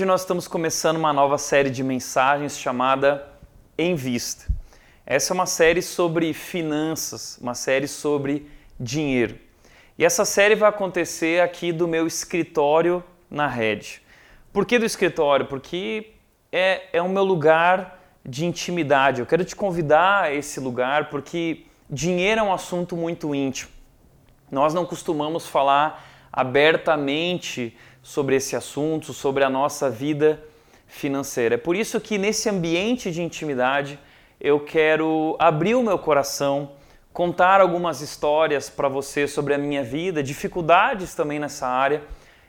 Hoje 0.00 0.06
nós 0.06 0.22
estamos 0.22 0.48
começando 0.48 0.96
uma 0.96 1.12
nova 1.12 1.36
série 1.36 1.68
de 1.68 1.84
mensagens 1.84 2.58
chamada 2.58 3.28
Em 3.76 3.94
Vista. 3.94 4.46
Essa 5.04 5.30
é 5.30 5.34
uma 5.34 5.44
série 5.44 5.82
sobre 5.82 6.32
finanças, 6.32 7.36
uma 7.38 7.54
série 7.54 7.86
sobre 7.86 8.50
dinheiro. 8.80 9.38
E 9.98 10.04
essa 10.06 10.24
série 10.24 10.54
vai 10.54 10.70
acontecer 10.70 11.42
aqui 11.42 11.70
do 11.70 11.86
meu 11.86 12.06
escritório 12.06 13.04
na 13.30 13.46
rede. 13.46 14.00
Por 14.54 14.64
que 14.64 14.78
do 14.78 14.86
escritório? 14.86 15.44
Porque 15.44 16.12
é, 16.50 16.84
é 16.94 17.02
o 17.02 17.08
meu 17.10 17.22
lugar 17.22 18.00
de 18.24 18.46
intimidade. 18.46 19.20
Eu 19.20 19.26
quero 19.26 19.44
te 19.44 19.54
convidar 19.54 20.22
a 20.22 20.32
esse 20.32 20.60
lugar 20.60 21.10
porque 21.10 21.66
dinheiro 21.90 22.40
é 22.40 22.42
um 22.42 22.54
assunto 22.54 22.96
muito 22.96 23.34
íntimo. 23.34 23.70
Nós 24.50 24.72
não 24.72 24.86
costumamos 24.86 25.46
falar 25.46 26.09
abertamente 26.32 27.76
sobre 28.02 28.36
esse 28.36 28.56
assunto, 28.56 29.12
sobre 29.12 29.44
a 29.44 29.50
nossa 29.50 29.90
vida 29.90 30.42
financeira. 30.86 31.54
É 31.54 31.58
por 31.58 31.76
isso 31.76 32.00
que 32.00 32.18
nesse 32.18 32.48
ambiente 32.48 33.10
de 33.10 33.22
intimidade 33.22 33.98
eu 34.40 34.60
quero 34.60 35.36
abrir 35.38 35.74
o 35.74 35.82
meu 35.82 35.98
coração, 35.98 36.72
contar 37.12 37.60
algumas 37.60 38.00
histórias 38.00 38.70
para 38.70 38.88
você 38.88 39.28
sobre 39.28 39.54
a 39.54 39.58
minha 39.58 39.82
vida, 39.82 40.22
dificuldades 40.22 41.14
também 41.14 41.38
nessa 41.38 41.66
área 41.66 42.02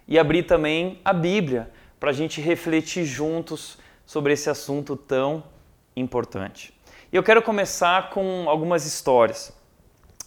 e 0.07 0.17
abrir 0.17 0.43
também 0.43 0.99
a 1.03 1.13
Bíblia 1.13 1.69
para 1.99 2.09
a 2.09 2.13
gente 2.13 2.41
refletir 2.41 3.05
juntos 3.05 3.77
sobre 4.05 4.33
esse 4.33 4.49
assunto 4.49 4.95
tão 4.95 5.43
importante. 5.95 6.73
E 7.11 7.15
eu 7.15 7.23
quero 7.23 7.41
começar 7.41 8.09
com 8.09 8.49
algumas 8.49 8.85
histórias. 8.85 9.53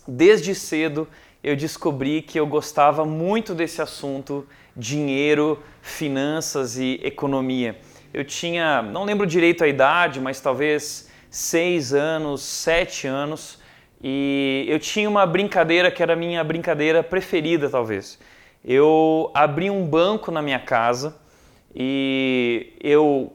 Desde 0.06 0.54
cedo 0.54 1.08
eu 1.44 1.54
descobri 1.54 2.22
que 2.22 2.40
eu 2.40 2.46
gostava 2.46 3.04
muito 3.04 3.54
desse 3.54 3.82
assunto 3.82 4.46
dinheiro, 4.74 5.62
finanças 5.82 6.78
e 6.78 6.98
economia. 7.04 7.78
Eu 8.14 8.24
tinha, 8.24 8.80
não 8.80 9.04
lembro 9.04 9.26
direito 9.26 9.62
a 9.62 9.68
idade, 9.68 10.20
mas 10.20 10.40
talvez 10.40 11.10
seis 11.28 11.92
anos, 11.92 12.40
sete 12.40 13.06
anos, 13.06 13.60
e 14.02 14.64
eu 14.66 14.78
tinha 14.78 15.06
uma 15.06 15.26
brincadeira 15.26 15.90
que 15.90 16.02
era 16.02 16.14
a 16.14 16.16
minha 16.16 16.42
brincadeira 16.42 17.02
preferida, 17.02 17.68
talvez. 17.68 18.18
Eu 18.64 19.30
abri 19.34 19.68
um 19.68 19.84
banco 19.84 20.30
na 20.30 20.40
minha 20.40 20.58
casa 20.58 21.14
e 21.74 22.72
eu 22.80 23.32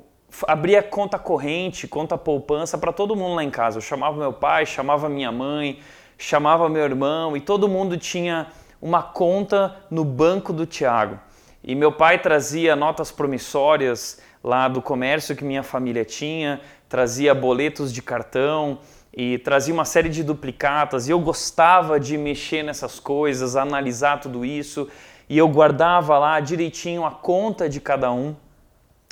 abria 0.48 0.82
conta 0.82 1.20
corrente, 1.20 1.88
conta 1.88 2.18
poupança 2.18 2.76
para 2.76 2.92
todo 2.92 3.16
mundo 3.16 3.36
lá 3.36 3.44
em 3.44 3.52
casa. 3.52 3.78
Eu 3.78 3.82
chamava 3.82 4.18
meu 4.18 4.34
pai, 4.34 4.66
chamava 4.66 5.08
minha 5.08 5.32
mãe, 5.32 5.80
chamava 6.22 6.68
meu 6.68 6.84
irmão 6.84 7.36
e 7.38 7.40
todo 7.40 7.70
mundo 7.70 7.98
tinha 7.98 8.48
uma 8.82 9.02
conta 9.02 9.78
no 9.90 10.04
banco 10.04 10.52
do 10.52 10.66
Tiago. 10.66 11.18
E 11.64 11.74
meu 11.74 11.94
pai 11.94 12.20
trazia 12.20 12.76
notas 12.76 13.10
promissórias 13.10 14.22
lá 14.44 14.68
do 14.68 14.82
comércio 14.82 15.36
que 15.36 15.46
minha 15.46 15.64
família 15.64 16.04
tinha, 16.04 16.60
trazia 16.90 17.34
boletos 17.34 17.92
de 17.94 18.02
cartão 18.02 18.80
e 19.16 19.38
trazia 19.40 19.74
uma 19.74 19.86
série 19.86 20.10
de 20.10 20.22
duplicatas. 20.22 21.08
E 21.08 21.12
eu 21.12 21.20
gostava 21.20 21.98
de 21.98 22.18
mexer 22.18 22.64
nessas 22.64 23.00
coisas, 23.00 23.56
analisar 23.56 24.20
tudo 24.20 24.44
isso, 24.44 24.90
e 25.30 25.38
eu 25.38 25.48
guardava 25.48 26.18
lá 26.20 26.40
direitinho 26.42 27.06
a 27.06 27.12
conta 27.12 27.70
de 27.70 27.80
cada 27.80 28.12
um. 28.12 28.36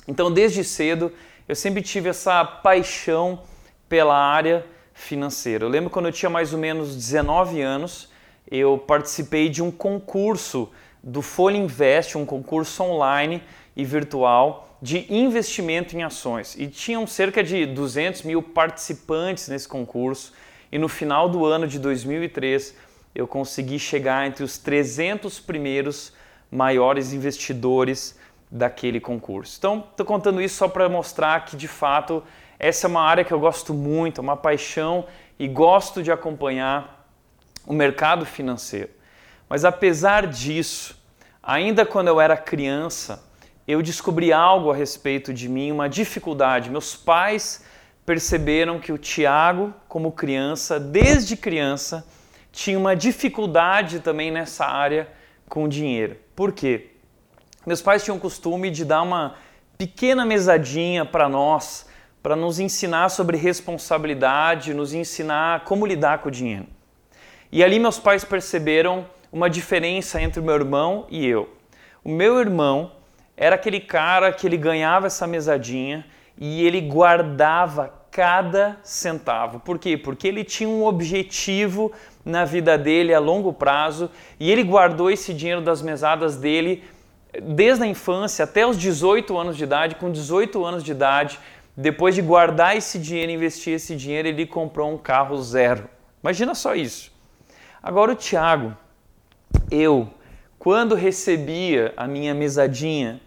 Então, 0.06 0.30
desde 0.30 0.62
cedo, 0.62 1.10
eu 1.48 1.56
sempre 1.56 1.80
tive 1.80 2.10
essa 2.10 2.44
paixão 2.44 3.40
pela 3.88 4.16
área 4.16 4.64
financeira. 4.98 5.64
Eu 5.64 5.68
lembro 5.68 5.88
quando 5.88 6.06
eu 6.06 6.12
tinha 6.12 6.28
mais 6.28 6.52
ou 6.52 6.58
menos 6.58 6.94
19 6.94 7.62
anos, 7.62 8.10
eu 8.50 8.76
participei 8.78 9.48
de 9.48 9.62
um 9.62 9.70
concurso 9.70 10.68
do 11.02 11.22
Folha 11.22 11.56
Invest, 11.56 12.18
um 12.18 12.26
concurso 12.26 12.82
online 12.82 13.42
e 13.76 13.84
virtual 13.84 14.76
de 14.82 15.06
investimento 15.12 15.96
em 15.96 16.02
ações. 16.02 16.56
E 16.58 16.66
tinham 16.66 17.06
cerca 17.06 17.42
de 17.42 17.66
200 17.66 18.22
mil 18.22 18.42
participantes 18.42 19.48
nesse 19.48 19.68
concurso. 19.68 20.32
E 20.70 20.78
no 20.78 20.88
final 20.88 21.28
do 21.28 21.44
ano 21.44 21.66
de 21.66 21.78
2003, 21.78 22.74
eu 23.14 23.26
consegui 23.26 23.78
chegar 23.78 24.26
entre 24.26 24.44
os 24.44 24.58
300 24.58 25.40
primeiros 25.40 26.12
maiores 26.50 27.12
investidores 27.12 28.18
daquele 28.50 29.00
concurso. 29.00 29.56
Então, 29.58 29.84
estou 29.90 30.06
contando 30.06 30.40
isso 30.40 30.56
só 30.56 30.68
para 30.68 30.88
mostrar 30.88 31.44
que, 31.44 31.56
de 31.56 31.68
fato, 31.68 32.22
essa 32.58 32.86
é 32.86 32.88
uma 32.88 33.02
área 33.02 33.24
que 33.24 33.32
eu 33.32 33.38
gosto 33.38 33.72
muito, 33.72 34.20
é 34.20 34.22
uma 34.22 34.36
paixão 34.36 35.06
e 35.38 35.46
gosto 35.46 36.02
de 36.02 36.10
acompanhar 36.10 37.08
o 37.66 37.72
mercado 37.72 38.26
financeiro. 38.26 38.90
Mas 39.48 39.64
apesar 39.64 40.26
disso, 40.26 41.00
ainda 41.42 41.86
quando 41.86 42.08
eu 42.08 42.20
era 42.20 42.36
criança, 42.36 43.22
eu 43.66 43.80
descobri 43.82 44.32
algo 44.32 44.72
a 44.72 44.74
respeito 44.74 45.32
de 45.32 45.48
mim, 45.48 45.70
uma 45.70 45.88
dificuldade. 45.88 46.70
Meus 46.70 46.96
pais 46.96 47.64
perceberam 48.04 48.80
que 48.80 48.90
o 48.90 48.98
Tiago, 48.98 49.72
como 49.86 50.10
criança, 50.10 50.80
desde 50.80 51.36
criança, 51.36 52.06
tinha 52.50 52.78
uma 52.78 52.96
dificuldade 52.96 54.00
também 54.00 54.30
nessa 54.30 54.66
área 54.66 55.08
com 55.48 55.68
dinheiro. 55.68 56.16
Por 56.34 56.52
quê? 56.52 56.90
Meus 57.66 57.82
pais 57.82 58.02
tinham 58.02 58.16
o 58.16 58.20
costume 58.20 58.70
de 58.70 58.84
dar 58.84 59.02
uma 59.02 59.36
pequena 59.76 60.24
mesadinha 60.24 61.04
para 61.04 61.28
nós 61.28 61.87
para 62.22 62.36
nos 62.36 62.58
ensinar 62.58 63.08
sobre 63.08 63.36
responsabilidade, 63.36 64.74
nos 64.74 64.92
ensinar 64.92 65.64
como 65.64 65.86
lidar 65.86 66.18
com 66.18 66.28
o 66.28 66.32
dinheiro. 66.32 66.66
E 67.50 67.64
ali 67.64 67.78
meus 67.78 67.98
pais 67.98 68.24
perceberam 68.24 69.06
uma 69.32 69.48
diferença 69.48 70.20
entre 70.20 70.40
o 70.40 70.42
meu 70.42 70.54
irmão 70.54 71.06
e 71.08 71.26
eu. 71.26 71.48
O 72.04 72.10
meu 72.10 72.38
irmão 72.38 72.92
era 73.36 73.54
aquele 73.54 73.80
cara 73.80 74.32
que 74.32 74.46
ele 74.46 74.56
ganhava 74.56 75.06
essa 75.06 75.26
mesadinha 75.26 76.04
e 76.36 76.64
ele 76.64 76.80
guardava 76.80 77.92
cada 78.10 78.78
centavo. 78.82 79.60
Por 79.60 79.78
quê? 79.78 79.96
Porque 79.96 80.26
ele 80.26 80.42
tinha 80.42 80.68
um 80.68 80.84
objetivo 80.84 81.92
na 82.24 82.44
vida 82.44 82.76
dele 82.76 83.14
a 83.14 83.20
longo 83.20 83.52
prazo 83.52 84.10
e 84.40 84.50
ele 84.50 84.62
guardou 84.62 85.10
esse 85.10 85.32
dinheiro 85.32 85.60
das 85.60 85.80
mesadas 85.80 86.36
dele 86.36 86.84
desde 87.42 87.84
a 87.84 87.86
infância 87.86 88.44
até 88.44 88.66
os 88.66 88.76
18 88.76 89.36
anos 89.36 89.56
de 89.56 89.64
idade. 89.64 89.94
Com 89.94 90.10
18 90.10 90.64
anos 90.64 90.82
de 90.82 90.90
idade, 90.90 91.38
depois 91.80 92.12
de 92.12 92.20
guardar 92.20 92.76
esse 92.76 92.98
dinheiro, 92.98 93.30
investir 93.30 93.74
esse 93.74 93.94
dinheiro, 93.94 94.26
ele 94.26 94.44
comprou 94.44 94.92
um 94.92 94.98
carro 94.98 95.40
zero. 95.40 95.88
Imagina 96.20 96.52
só 96.52 96.74
isso. 96.74 97.12
Agora 97.80 98.10
o 98.10 98.16
Tiago, 98.16 98.76
eu, 99.70 100.08
quando 100.58 100.96
recebia 100.96 101.94
a 101.96 102.08
minha 102.08 102.34
mesadinha, 102.34 103.20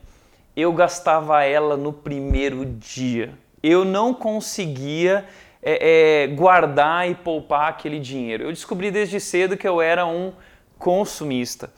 eu 0.54 0.74
gastava 0.74 1.42
ela 1.46 1.78
no 1.78 1.94
primeiro 1.94 2.66
dia. 2.66 3.34
Eu 3.64 3.86
não 3.86 4.14
conseguia 4.14 5.26
é, 5.64 6.24
é, 6.24 6.28
guardar 6.28 7.10
e 7.10 7.16
poupar 7.16 7.70
aquele 7.70 8.00
dinheiro. 8.00 8.44
Eu 8.44 8.50
descobri 8.50 8.92
desde 8.92 9.18
cedo 9.22 9.56
que 9.56 9.66
eu 9.68 9.82
era 9.82 10.06
um 10.06 10.34
consumista. 10.78 11.72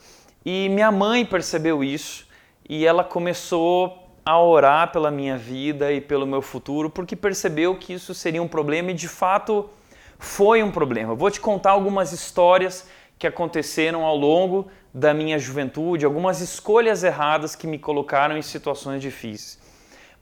E 0.44 0.68
minha 0.70 0.90
mãe 0.90 1.24
percebeu 1.24 1.84
isso 1.84 2.26
e 2.68 2.84
ela 2.84 3.04
começou 3.04 4.03
a 4.24 4.40
orar 4.40 4.90
pela 4.90 5.10
minha 5.10 5.36
vida 5.36 5.92
e 5.92 6.00
pelo 6.00 6.26
meu 6.26 6.40
futuro, 6.40 6.88
porque 6.88 7.14
percebeu 7.14 7.76
que 7.76 7.92
isso 7.92 8.14
seria 8.14 8.42
um 8.42 8.48
problema 8.48 8.90
e 8.90 8.94
de 8.94 9.08
fato 9.08 9.68
foi 10.18 10.62
um 10.62 10.70
problema. 10.70 11.12
Eu 11.12 11.16
vou 11.16 11.30
te 11.30 11.40
contar 11.40 11.72
algumas 11.72 12.12
histórias 12.12 12.88
que 13.18 13.26
aconteceram 13.26 14.04
ao 14.04 14.16
longo 14.16 14.68
da 14.92 15.12
minha 15.12 15.38
juventude, 15.38 16.04
algumas 16.04 16.40
escolhas 16.40 17.02
erradas 17.02 17.54
que 17.54 17.66
me 17.66 17.78
colocaram 17.78 18.36
em 18.36 18.42
situações 18.42 19.02
difíceis. 19.02 19.58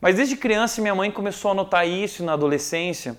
Mas 0.01 0.17
desde 0.17 0.37
criança 0.37 0.81
minha 0.81 0.95
mãe 0.95 1.11
começou 1.11 1.53
a 1.53 1.55
notar 1.55 1.87
isso 1.87 2.25
na 2.25 2.33
adolescência. 2.33 3.17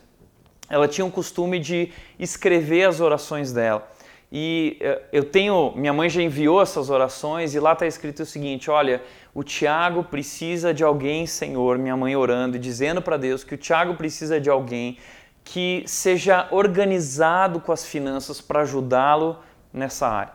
Ela 0.70 0.88
tinha 0.88 1.06
um 1.06 1.12
costume 1.12 1.60
de 1.60 1.92
escrever 2.20 2.90
as 2.90 3.00
orações 3.00 3.54
dela. 3.54 3.90
E 4.36 4.78
eh, 4.82 5.02
eu 5.14 5.24
tenho, 5.24 5.72
minha 5.76 5.94
mãe 5.94 6.10
já 6.10 6.22
enviou 6.22 6.60
essas 6.60 6.90
orações 6.90 7.54
e 7.54 7.60
lá 7.60 7.74
está 7.74 7.86
escrito 7.86 8.24
o 8.24 8.26
seguinte: 8.26 8.72
olha, 8.72 9.02
o 9.34 9.44
Tiago 9.44 10.04
precisa 10.04 10.74
de 10.74 10.84
alguém, 10.84 11.26
Senhor, 11.26 11.80
minha 11.80 11.98
mãe 11.98 12.16
orando 12.16 12.58
e 12.58 12.60
dizendo 12.60 13.02
para 13.02 13.18
Deus 13.18 13.44
que 13.44 13.56
o 13.56 13.58
Tiago 13.58 13.96
precisa 13.96 14.40
de 14.40 14.50
alguém 14.50 14.98
que 15.44 15.84
seja 15.88 16.48
organizado 16.52 17.60
com 17.60 17.72
as 17.72 17.84
finanças 17.84 18.40
para 18.40 18.62
ajudá-lo 18.62 19.38
nessa 19.74 20.08
área. 20.08 20.34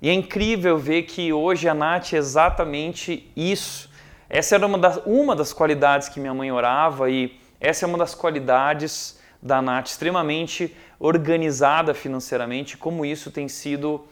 E 0.00 0.10
é 0.10 0.12
incrível 0.12 0.78
ver 0.78 1.04
que 1.04 1.32
hoje 1.32 1.68
a 1.68 1.74
Nath 1.74 2.12
é 2.12 2.18
exatamente 2.18 3.32
isso. 3.34 3.90
Essa 4.28 4.56
era 4.56 4.66
uma 4.66 4.78
das, 4.78 5.00
uma 5.06 5.34
das 5.34 5.52
qualidades 5.52 6.08
que 6.08 6.20
minha 6.20 6.34
mãe 6.34 6.52
orava 6.52 7.10
e 7.10 7.40
essa 7.58 7.84
é 7.84 7.88
uma 7.88 7.98
das 7.98 8.14
qualidades 8.14 9.18
da 9.42 9.62
Nath, 9.62 9.86
extremamente 9.86 10.76
organizada 11.00 11.94
financeiramente, 11.94 12.76
como 12.76 13.04
isso 13.04 13.30
tem 13.30 13.48
sido 13.48 13.94
uh, 13.94 14.06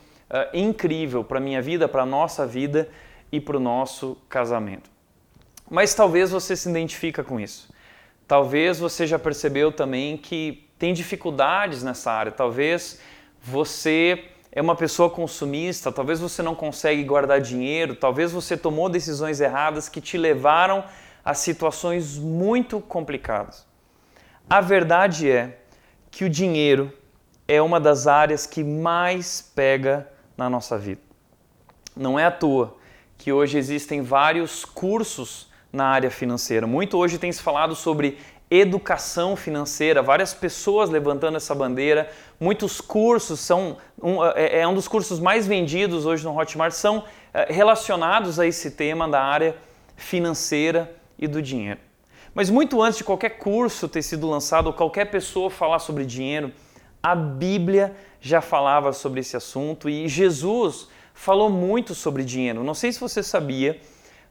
incrível 0.55 1.23
para 1.23 1.39
a 1.39 1.41
minha 1.41 1.61
vida, 1.61 1.87
para 1.87 2.03
a 2.03 2.07
nossa 2.07 2.47
vida 2.47 2.89
e 3.31 3.41
para 3.41 3.57
o 3.57 3.61
nosso 3.61 4.17
casamento. 4.29 4.91
Mas 5.69 5.95
talvez 5.95 6.31
você 6.31 6.57
se 6.57 6.69
identifica 6.69 7.25
com 7.25 7.41
isso. 7.41 7.69
Talvez 8.27 8.79
você 8.79 9.07
já 9.07 9.19
percebeu 9.19 9.73
também 9.73 10.17
que 10.17 10.69
tem 10.79 10.93
dificuldades 10.93 11.83
nessa 11.83 12.13
área. 12.13 12.33
Talvez 12.33 13.01
você 13.43 14.25
é 14.53 14.61
uma 14.61 14.75
pessoa 14.75 15.11
consumista, 15.11 15.93
talvez 15.93 16.19
você 16.19 16.43
não 16.43 16.55
consegue 16.55 17.05
guardar 17.05 17.41
dinheiro, 17.41 17.95
talvez 17.95 18.33
você 18.33 18.57
tomou 18.57 18.89
decisões 18.89 19.41
erradas 19.41 19.89
que 19.89 20.01
te 20.01 20.17
levaram 20.17 20.85
a 21.25 21.35
situações 21.35 22.17
muito 22.17 22.81
complicadas. 22.81 23.67
A 24.49 24.61
verdade 24.61 25.31
é 25.31 25.59
que 26.11 26.25
o 26.25 26.31
dinheiro 26.31 26.93
é 27.47 27.61
uma 27.61 27.79
das 27.79 28.07
áreas 28.07 28.47
que 28.47 28.65
mais 28.65 29.41
pega 29.41 30.09
na 30.37 30.49
nossa 30.49 30.79
vida. 30.79 31.01
Não 31.95 32.19
é 32.19 32.25
à 32.25 32.31
toa 32.31 32.77
que 33.19 33.33
hoje 33.33 33.59
existem 33.59 34.03
vários 34.03 34.65
cursos 34.65 35.49
na 35.73 35.87
área 35.87 36.11
financeira. 36.11 36.67
Muito 36.67 36.97
hoje 36.97 37.19
tem 37.19 37.31
se 37.31 37.43
falado 37.43 37.75
sobre 37.75 38.19
educação 38.51 39.35
financeira, 39.35 40.03
várias 40.03 40.33
pessoas 40.33 40.89
levantando 40.89 41.37
essa 41.37 41.55
bandeira, 41.55 42.09
muitos 42.39 42.81
cursos 42.81 43.41
são 43.41 43.77
um, 44.01 44.25
é, 44.25 44.61
é 44.61 44.69
um 44.69 44.75
dos 44.75 44.87
cursos 44.87 45.19
mais 45.19 45.47
vendidos 45.47 46.07
hoje 46.07 46.25
no 46.25 46.37
Hotmart 46.39 46.73
são 46.73 47.05
é, 47.35 47.53
relacionados 47.53 48.39
a 48.39 48.47
esse 48.47 48.71
tema 48.71 49.09
da 49.09 49.21
área 49.21 49.57
financeira 49.97 50.95
e 51.19 51.27
do 51.27 51.43
dinheiro. 51.43 51.81
Mas 52.33 52.51
muito 52.51 52.81
antes 52.83 52.99
de 52.99 53.05
qualquer 53.05 53.31
curso 53.31 53.89
ter 53.89 54.03
sido 54.03 54.29
lançado 54.29 54.67
ou 54.67 54.73
qualquer 54.73 55.07
pessoa 55.07 55.51
falar 55.51 55.79
sobre 55.79 56.05
dinheiro, 56.05 56.53
a 57.03 57.15
Bíblia 57.15 57.97
já 58.21 58.41
falava 58.41 58.93
sobre 58.93 59.21
esse 59.21 59.37
assunto 59.37 59.89
e 59.89 60.07
Jesus 60.07 60.89
falou 61.17 61.51
muito 61.51 61.95
sobre 61.95 62.23
dinheiro. 62.23 62.63
Não 62.63 62.75
sei 62.75 62.93
se 62.93 63.01
você 63.01 63.23
sabia, 63.23 63.81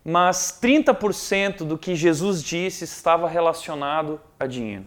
mas 0.03 0.57
30% 0.61 1.65
do 1.65 1.77
que 1.77 1.95
Jesus 1.95 2.41
disse 2.41 2.83
estava 2.85 3.27
relacionado 3.27 4.21
a 4.39 4.45
dinheiro. 4.45 4.85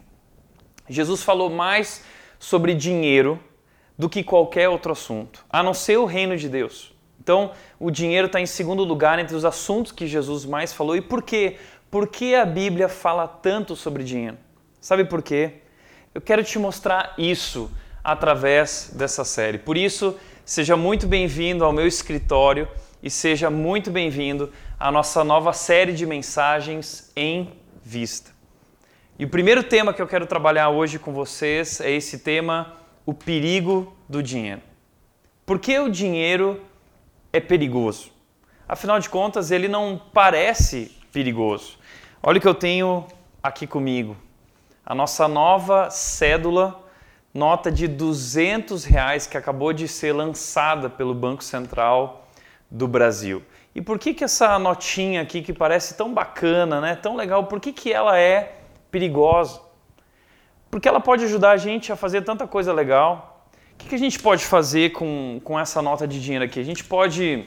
Jesus 0.88 1.22
falou 1.22 1.50
mais 1.50 2.04
sobre 2.38 2.72
dinheiro 2.72 3.38
do 3.98 4.08
que 4.08 4.22
qualquer 4.22 4.68
outro 4.68 4.92
assunto, 4.92 5.44
a 5.50 5.60
não 5.60 5.74
ser 5.74 5.98
o 5.98 6.04
reino 6.04 6.36
de 6.36 6.48
Deus. 6.48 6.94
Então, 7.20 7.50
o 7.80 7.90
dinheiro 7.90 8.28
está 8.28 8.40
em 8.40 8.46
segundo 8.46 8.84
lugar 8.84 9.18
entre 9.18 9.34
os 9.36 9.44
assuntos 9.44 9.90
que 9.90 10.06
Jesus 10.06 10.44
mais 10.44 10.72
falou. 10.72 10.96
E 10.96 11.00
por 11.00 11.20
quê? 11.20 11.56
Por 11.90 12.06
que 12.06 12.34
a 12.34 12.46
Bíblia 12.46 12.88
fala 12.88 13.26
tanto 13.26 13.74
sobre 13.74 14.04
dinheiro? 14.04 14.38
Sabe 14.80 15.04
por 15.04 15.20
quê? 15.20 15.54
Eu 16.14 16.20
quero 16.20 16.44
te 16.44 16.58
mostrar 16.58 17.14
isso 17.18 17.70
através 18.04 18.92
dessa 18.94 19.24
série. 19.24 19.58
Por 19.58 19.76
isso, 19.76 20.16
seja 20.48 20.78
muito 20.78 21.06
bem-vindo 21.06 21.62
ao 21.62 21.74
meu 21.74 21.86
escritório 21.86 22.66
e 23.02 23.10
seja 23.10 23.50
muito 23.50 23.90
bem-vindo 23.90 24.50
à 24.80 24.90
nossa 24.90 25.22
nova 25.22 25.52
série 25.52 25.92
de 25.92 26.06
mensagens 26.06 27.12
em 27.14 27.52
vista. 27.84 28.30
E 29.18 29.26
o 29.26 29.28
primeiro 29.28 29.62
tema 29.62 29.92
que 29.92 30.00
eu 30.00 30.06
quero 30.06 30.24
trabalhar 30.24 30.70
hoje 30.70 30.98
com 30.98 31.12
vocês 31.12 31.82
é 31.82 31.90
esse 31.90 32.20
tema, 32.20 32.78
o 33.04 33.12
perigo 33.12 33.94
do 34.08 34.22
dinheiro. 34.22 34.62
Por 35.44 35.58
que 35.58 35.78
o 35.78 35.90
dinheiro 35.90 36.62
é 37.30 37.40
perigoso? 37.40 38.10
Afinal 38.66 38.98
de 38.98 39.10
contas, 39.10 39.50
ele 39.50 39.68
não 39.68 40.00
parece 40.14 40.96
perigoso. 41.12 41.78
Olha 42.22 42.38
o 42.38 42.40
que 42.40 42.48
eu 42.48 42.54
tenho 42.54 43.06
aqui 43.42 43.66
comigo. 43.66 44.16
A 44.82 44.94
nossa 44.94 45.28
nova 45.28 45.90
cédula 45.90 46.88
nota 47.32 47.70
de 47.70 47.86
200 47.86 48.84
reais 48.84 49.26
que 49.26 49.36
acabou 49.36 49.72
de 49.72 49.86
ser 49.86 50.12
lançada 50.12 50.88
pelo 50.88 51.14
Banco 51.14 51.44
Central 51.44 52.26
do 52.70 52.88
Brasil. 52.88 53.42
E 53.75 53.80
por 53.80 53.98
que, 53.98 54.14
que 54.14 54.25
essa 54.25 54.58
notinha 54.58 55.22
aqui 55.22 55.42
que 55.42 55.52
parece 55.52 55.94
tão 55.94 56.12
bacana, 56.12 56.80
né, 56.80 56.96
tão 56.96 57.16
legal, 57.16 57.44
por 57.44 57.60
que, 57.60 57.72
que 57.72 57.92
ela 57.92 58.19
é 58.19 58.56
perigosa? 58.90 59.60
Porque 60.70 60.88
ela 60.88 61.00
pode 61.00 61.25
ajudar 61.25 61.52
a 61.52 61.56
gente 61.56 61.92
a 61.92 61.96
fazer 61.96 62.22
tanta 62.22 62.46
coisa 62.46 62.72
legal. 62.72 63.46
O 63.75 63.78
que, 63.78 63.88
que 63.88 63.94
a 63.94 63.98
gente 63.98 64.19
pode 64.19 64.44
fazer 64.44 64.90
com, 64.90 65.40
com 65.44 65.58
essa 65.58 65.80
nota 65.80 66.06
de 66.06 66.20
dinheiro 66.20 66.44
aqui? 66.44 66.58
A 66.58 66.64
gente 66.64 66.84
pode 66.84 67.46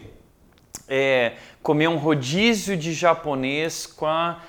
é, 0.88 1.34
comer 1.62 1.88
um 1.88 1.98
rodízio 1.98 2.76
de 2.78 2.94
japonês 2.94 3.86
com 3.86 4.06
a 4.06 4.40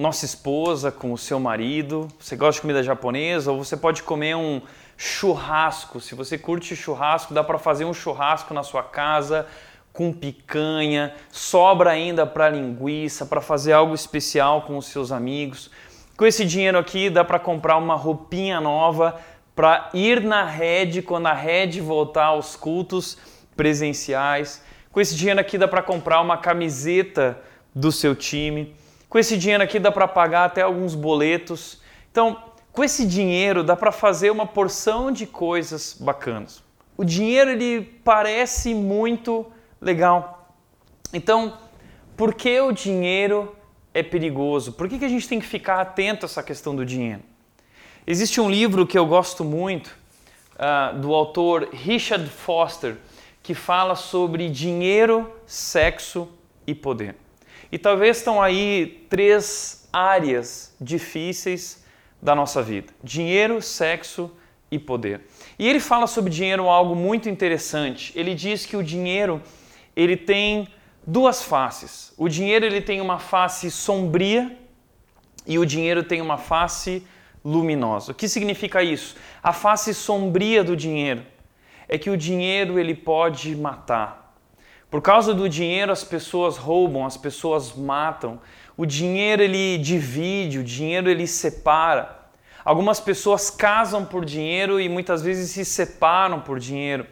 nossa 0.00 0.24
esposa, 0.24 0.90
com 0.90 1.12
o 1.12 1.18
seu 1.18 1.38
marido. 1.38 2.08
Você 2.18 2.34
gosta 2.34 2.54
de 2.54 2.62
comida 2.62 2.82
japonesa? 2.82 3.52
Ou 3.52 3.62
você 3.62 3.76
pode 3.76 4.02
comer 4.02 4.34
um 4.34 4.62
churrasco. 4.96 6.00
Se 6.00 6.14
você 6.14 6.38
curte 6.38 6.74
churrasco, 6.74 7.34
dá 7.34 7.44
para 7.44 7.58
fazer 7.58 7.84
um 7.84 7.92
churrasco 7.92 8.54
na 8.54 8.62
sua 8.62 8.82
casa 8.82 9.46
com 9.92 10.12
picanha, 10.12 11.12
sobra 11.30 11.90
ainda 11.90 12.24
para 12.24 12.48
linguiça, 12.48 13.26
para 13.26 13.40
fazer 13.40 13.72
algo 13.72 13.94
especial 13.94 14.62
com 14.62 14.78
os 14.78 14.86
seus 14.86 15.10
amigos. 15.10 15.70
Com 16.16 16.24
esse 16.24 16.44
dinheiro 16.44 16.78
aqui 16.78 17.10
dá 17.10 17.24
para 17.24 17.38
comprar 17.38 17.76
uma 17.76 17.96
roupinha 17.96 18.60
nova 18.60 19.20
para 19.54 19.90
ir 19.92 20.22
na 20.22 20.44
rede 20.44 21.02
quando 21.02 21.26
a 21.26 21.34
rede 21.34 21.80
voltar 21.80 22.26
aos 22.26 22.56
cultos 22.56 23.18
presenciais. 23.56 24.62
Com 24.92 25.00
esse 25.00 25.14
dinheiro 25.14 25.40
aqui 25.40 25.58
dá 25.58 25.68
para 25.68 25.82
comprar 25.82 26.20
uma 26.20 26.38
camiseta 26.38 27.38
do 27.74 27.90
seu 27.90 28.14
time. 28.14 28.74
Com 29.10 29.18
esse 29.18 29.36
dinheiro 29.36 29.64
aqui 29.64 29.80
dá 29.80 29.90
para 29.90 30.06
pagar 30.06 30.44
até 30.44 30.62
alguns 30.62 30.94
boletos. 30.94 31.80
Então, 32.12 32.40
com 32.70 32.84
esse 32.84 33.04
dinheiro 33.04 33.64
dá 33.64 33.74
para 33.74 33.90
fazer 33.90 34.30
uma 34.30 34.46
porção 34.46 35.10
de 35.10 35.26
coisas 35.26 35.96
bacanas. 35.98 36.62
O 36.96 37.04
dinheiro 37.04 37.50
ele 37.50 37.82
parece 38.04 38.72
muito 38.72 39.44
legal. 39.80 40.54
Então, 41.12 41.58
por 42.16 42.34
que 42.34 42.60
o 42.60 42.70
dinheiro 42.70 43.56
é 43.92 44.00
perigoso? 44.00 44.74
Por 44.74 44.88
que, 44.88 44.96
que 44.96 45.04
a 45.04 45.08
gente 45.08 45.28
tem 45.28 45.40
que 45.40 45.46
ficar 45.46 45.80
atento 45.80 46.24
a 46.24 46.28
essa 46.28 46.42
questão 46.42 46.76
do 46.76 46.86
dinheiro? 46.86 47.22
Existe 48.06 48.40
um 48.40 48.48
livro 48.48 48.86
que 48.86 48.96
eu 48.96 49.06
gosto 49.06 49.44
muito, 49.44 49.88
uh, 50.54 50.96
do 50.96 51.12
autor 51.12 51.68
Richard 51.72 52.28
Foster, 52.28 52.96
que 53.42 53.54
fala 53.54 53.96
sobre 53.96 54.48
dinheiro, 54.48 55.32
sexo 55.46 56.28
e 56.64 56.76
poder. 56.76 57.16
E 57.72 57.78
talvez 57.78 58.18
estão 58.18 58.42
aí 58.42 59.06
três 59.08 59.88
áreas 59.92 60.74
difíceis 60.80 61.84
da 62.20 62.34
nossa 62.34 62.62
vida: 62.62 62.92
dinheiro, 63.02 63.62
sexo 63.62 64.30
e 64.70 64.78
poder. 64.78 65.22
E 65.58 65.68
ele 65.68 65.80
fala 65.80 66.06
sobre 66.06 66.30
dinheiro 66.30 66.68
algo 66.68 66.94
muito 66.94 67.28
interessante. 67.28 68.12
Ele 68.16 68.34
diz 68.34 68.66
que 68.66 68.76
o 68.76 68.82
dinheiro 68.82 69.42
ele 69.96 70.16
tem 70.16 70.68
duas 71.06 71.42
faces. 71.42 72.12
O 72.16 72.28
dinheiro 72.28 72.64
ele 72.64 72.80
tem 72.80 73.00
uma 73.00 73.18
face 73.18 73.70
sombria 73.70 74.56
e 75.46 75.58
o 75.58 75.66
dinheiro 75.66 76.02
tem 76.02 76.20
uma 76.20 76.38
face 76.38 77.04
luminosa. 77.44 78.12
O 78.12 78.14
que 78.14 78.28
significa 78.28 78.82
isso? 78.82 79.16
A 79.42 79.52
face 79.52 79.94
sombria 79.94 80.62
do 80.62 80.76
dinheiro 80.76 81.24
é 81.88 81.98
que 81.98 82.10
o 82.10 82.16
dinheiro 82.16 82.78
ele 82.78 82.94
pode 82.94 83.56
matar. 83.56 84.19
Por 84.90 85.00
causa 85.00 85.32
do 85.32 85.48
dinheiro 85.48 85.92
as 85.92 86.02
pessoas 86.02 86.56
roubam, 86.56 87.06
as 87.06 87.16
pessoas 87.16 87.72
matam. 87.72 88.40
O 88.76 88.84
dinheiro 88.84 89.40
ele 89.40 89.78
divide, 89.78 90.58
o 90.58 90.64
dinheiro 90.64 91.08
ele 91.08 91.26
separa. 91.28 92.18
Algumas 92.64 92.98
pessoas 92.98 93.50
casam 93.50 94.04
por 94.04 94.24
dinheiro 94.24 94.80
e 94.80 94.88
muitas 94.88 95.22
vezes 95.22 95.50
se 95.50 95.64
separam 95.64 96.40
por 96.40 96.58
dinheiro. 96.58 97.06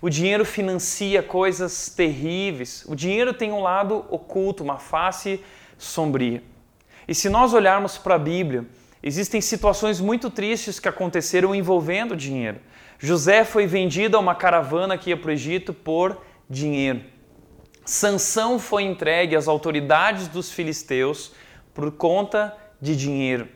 O 0.00 0.10
dinheiro 0.10 0.44
financia 0.44 1.22
coisas 1.22 1.88
terríveis. 1.90 2.84
O 2.88 2.96
dinheiro 2.96 3.32
tem 3.32 3.52
um 3.52 3.62
lado 3.62 4.04
oculto, 4.10 4.64
uma 4.64 4.78
face 4.78 5.40
sombria. 5.78 6.42
E 7.06 7.14
se 7.14 7.28
nós 7.28 7.54
olharmos 7.54 7.98
para 7.98 8.16
a 8.16 8.18
Bíblia, 8.18 8.66
existem 9.00 9.40
situações 9.40 10.00
muito 10.00 10.28
tristes 10.28 10.80
que 10.80 10.88
aconteceram 10.88 11.54
envolvendo 11.54 12.16
dinheiro. 12.16 12.58
José 12.98 13.44
foi 13.44 13.66
vendido 13.66 14.16
a 14.16 14.20
uma 14.20 14.34
caravana 14.34 14.98
que 14.98 15.10
ia 15.10 15.16
para 15.16 15.28
o 15.28 15.32
Egito 15.32 15.72
por 15.72 16.20
dinheiro. 16.48 17.11
Sansão 17.84 18.58
foi 18.58 18.84
entregue 18.84 19.34
às 19.34 19.48
autoridades 19.48 20.28
dos 20.28 20.50
filisteus 20.52 21.32
por 21.74 21.90
conta 21.92 22.56
de 22.80 22.96
dinheiro. 22.96 23.48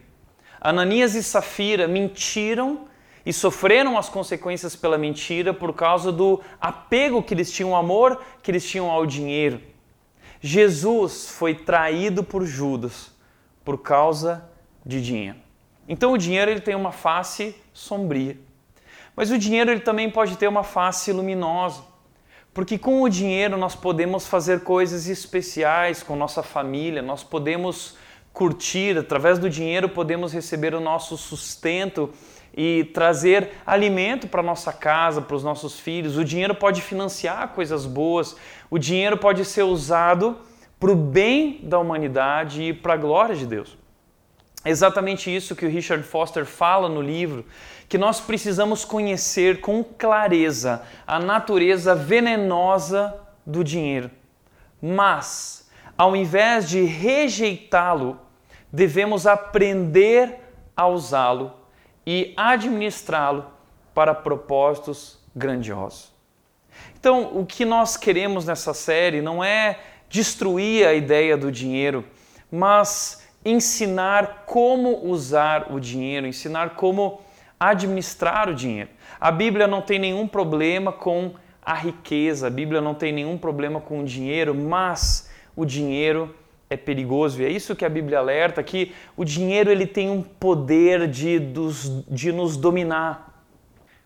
Ananias 0.61 1.14
e 1.14 1.23
Safira 1.23 1.87
mentiram 1.87 2.88
e 3.25 3.33
sofreram 3.33 3.99
as 3.99 4.09
consequências 4.09 4.75
pela 4.76 4.97
mentira 4.97 5.52
por 5.52 5.75
causa 5.75 6.11
do 6.11 6.40
apego 6.61 7.23
que 7.23 7.35
eles 7.35 7.50
tinham, 7.50 7.71
o 7.71 7.76
amor 7.76 8.23
que 8.42 8.50
eles 8.50 8.68
tinham 8.68 8.90
ao 8.90 9.04
dinheiro. 9.04 9.61
Jesus 10.40 11.28
foi 11.28 11.54
traído 11.54 12.23
por 12.23 12.45
Judas 12.45 13.12
por 13.64 13.78
causa 13.78 14.49
de 14.85 15.02
dinheiro. 15.02 15.38
Então 15.88 16.12
o 16.12 16.18
dinheiro 16.18 16.50
ele 16.50 16.61
tem 16.61 16.75
uma 16.75 16.92
face 16.92 17.54
sombria. 17.73 18.38
Mas 19.14 19.30
o 19.30 19.38
dinheiro 19.38 19.71
ele 19.71 19.80
também 19.80 20.11
pode 20.11 20.37
ter 20.37 20.47
uma 20.47 20.62
face 20.62 21.11
luminosa. 21.12 21.83
Porque 22.57 22.79
com 22.79 23.03
o 23.03 23.09
dinheiro 23.11 23.59
nós 23.59 23.75
podemos 23.75 24.27
fazer 24.27 24.61
coisas 24.61 25.09
especiais 25.09 26.03
com 26.03 26.17
nossa 26.17 26.43
família, 26.43 27.03
nós 27.03 27.23
podemos 27.23 27.99
curtir, 28.33 28.97
através 28.97 29.39
do 29.39 29.51
dinheiro 29.51 29.91
podemos 29.91 30.33
receber 30.33 30.73
o 30.73 30.81
nosso 30.81 31.19
sustento 31.19 32.09
e 32.57 32.85
trazer 32.95 33.51
alimento 33.67 34.27
para 34.27 34.43
nossa 34.43 34.73
casa, 34.73 35.21
para 35.21 35.37
os 35.37 35.45
nossos 35.45 35.79
filhos. 35.79 36.17
O 36.17 36.25
dinheiro 36.25 36.55
pode 36.55 36.81
financiar 36.81 37.49
coisas 37.49 37.85
boas. 37.85 38.35
O 38.71 38.79
dinheiro 38.79 39.19
pode 39.19 39.45
ser 39.45 39.65
usado 39.65 40.39
para 40.81 40.91
o 40.91 40.97
bem 40.97 41.61
da 41.63 41.79
humanidade 41.79 42.63
e 42.63 42.73
para 42.73 42.95
a 42.95 42.97
glória 42.97 43.37
de 43.37 43.45
Deus. 43.45 43.77
É 44.67 44.71
exatamente 44.71 45.33
isso 45.33 45.55
que 45.55 45.65
o 45.65 45.71
Richard 45.71 46.03
Foster 46.03 46.45
fala 46.45 46.89
no 46.89 47.01
livro, 47.01 47.47
que 47.89 47.97
nós 47.97 48.21
precisamos 48.21 48.85
conhecer 48.85 49.61
com 49.61 49.85
clareza 49.85 50.83
a 51.07 51.21
natureza 51.21 51.95
venenosa 51.95 53.15
do 53.47 53.63
dinheiro. 53.63 54.11
Mas, 54.83 55.71
ao 55.97 56.17
invés 56.17 56.69
de 56.69 56.83
rejeitá-lo, 56.83 58.19
devemos 58.73 59.25
aprender 59.25 60.35
a 60.77 60.89
usá-lo 60.89 61.53
e 62.05 62.35
administrá-lo 62.37 63.47
para 63.95 64.17
propósitos 64.17 65.21
grandiosos. 65.33 66.13
Então, 66.99 67.39
o 67.39 67.47
que 67.47 67.65
nós 67.65 67.97
queremos 67.97 68.45
nessa 68.45 68.75
série 68.75 69.23
não 69.23 69.45
é 69.45 69.79
destruir 70.09 70.89
a 70.89 70.93
ideia 70.93 71.37
do 71.37 71.53
dinheiro, 71.53 72.05
mas 72.51 73.25
ensinar 73.47 74.43
como 74.45 75.07
usar 75.07 75.73
o 75.73 75.79
dinheiro, 75.79 76.26
ensinar 76.26 76.71
como 76.71 77.21
administrar 77.59 78.49
o 78.49 78.55
dinheiro. 78.55 78.91
A 79.21 79.31
Bíblia 79.31 79.69
não 79.69 79.81
tem 79.81 79.99
nenhum 80.00 80.26
problema 80.26 80.93
com 80.93 81.33
a 81.65 81.75
riqueza, 81.75 82.49
a 82.49 82.50
Bíblia 82.50 82.81
não 82.81 82.95
tem 82.95 83.12
nenhum 83.12 83.38
problema 83.38 83.81
com 83.81 84.00
o 84.00 84.05
dinheiro, 84.05 84.53
mas 84.53 85.31
o 85.55 85.65
dinheiro 85.65 86.35
é 86.69 86.76
perigoso. 86.76 87.41
E 87.41 87.45
é 87.45 87.49
isso 87.49 87.76
que 87.76 87.85
a 87.85 87.88
Bíblia 87.88 88.19
alerta, 88.19 88.62
que 88.62 88.93
o 89.17 89.25
dinheiro 89.25 89.71
ele 89.71 89.87
tem 89.87 90.11
um 90.11 90.23
poder 90.23 91.07
de, 91.07 91.38
dos, 91.38 92.05
de 92.09 92.33
nos 92.33 92.57
dominar. 92.57 93.45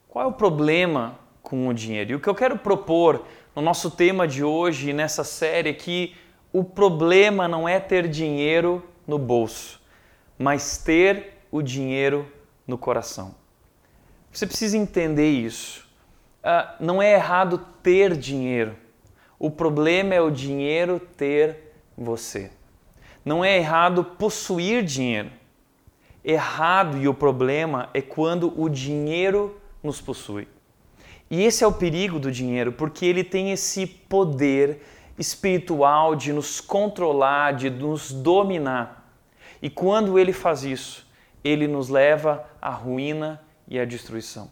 Qual 0.07 0.25
é 0.25 0.29
o 0.29 0.33
problema 0.33 1.19
com 1.43 1.67
o 1.67 1.73
dinheiro? 1.73 2.13
E 2.13 2.15
o 2.15 2.21
que 2.21 2.29
eu 2.29 2.35
quero 2.35 2.59
propor 2.59 3.25
no 3.57 3.63
nosso 3.63 3.91
tema 3.91 4.29
de 4.29 4.45
hoje, 4.45 4.93
nessa 4.93 5.25
série, 5.25 5.71
é 5.71 5.75
que 5.75 6.15
o 6.53 6.63
problema 6.63 7.49
não 7.49 7.69
é 7.69 7.81
ter 7.81 8.07
dinheiro 8.07 8.83
no 9.11 9.19
bolso, 9.19 9.81
mas 10.39 10.79
ter 10.79 11.43
o 11.51 11.61
dinheiro 11.61 12.27
no 12.67 12.79
coração. 12.79 13.35
Você 14.33 14.47
precisa 14.47 14.79
entender 14.79 15.29
isso. 15.29 15.87
Uh, 16.43 16.83
não 16.83 17.03
é 17.03 17.15
errado 17.15 17.59
ter 17.83 18.17
dinheiro. 18.17 18.77
O 19.39 19.51
problema 19.51 20.15
é 20.15 20.21
o 20.21 20.31
dinheiro 20.31 21.01
ter 21.01 21.75
você. 21.99 22.53
Não 23.25 23.45
é 23.45 23.59
errado 23.59 24.05
possuir 24.05 24.85
dinheiro. 24.85 25.31
Errado 26.25 26.97
e 26.97 27.09
o 27.09 27.15
problema 27.15 27.91
é 27.93 28.01
quando 28.01 28.55
o 28.57 28.69
dinheiro 28.69 29.61
nos 29.83 30.01
possui. 30.01 30.47
E 31.29 31.43
esse 31.43 31.65
é 31.65 31.67
o 31.67 31.73
perigo 31.73 32.19
do 32.19 32.31
dinheiro, 32.31 32.73
porque 32.73 33.05
ele 33.05 33.25
tem 33.25 33.51
esse 33.51 33.87
poder 33.87 34.83
espiritual 35.19 36.17
de 36.17 36.33
nos 36.33 36.61
controlar, 36.61 37.53
de 37.53 37.69
nos 37.69 38.11
dominar. 38.11 39.00
E 39.63 39.69
quando 39.69 40.19
ele 40.19 40.33
faz 40.33 40.65
isso, 40.65 41.07
ele 41.45 41.67
nos 41.67 41.89
leva 41.89 42.47
à 42.61 42.71
ruína 42.71 43.41
e 43.69 43.79
à 43.79 43.85
destruição. 43.85 44.51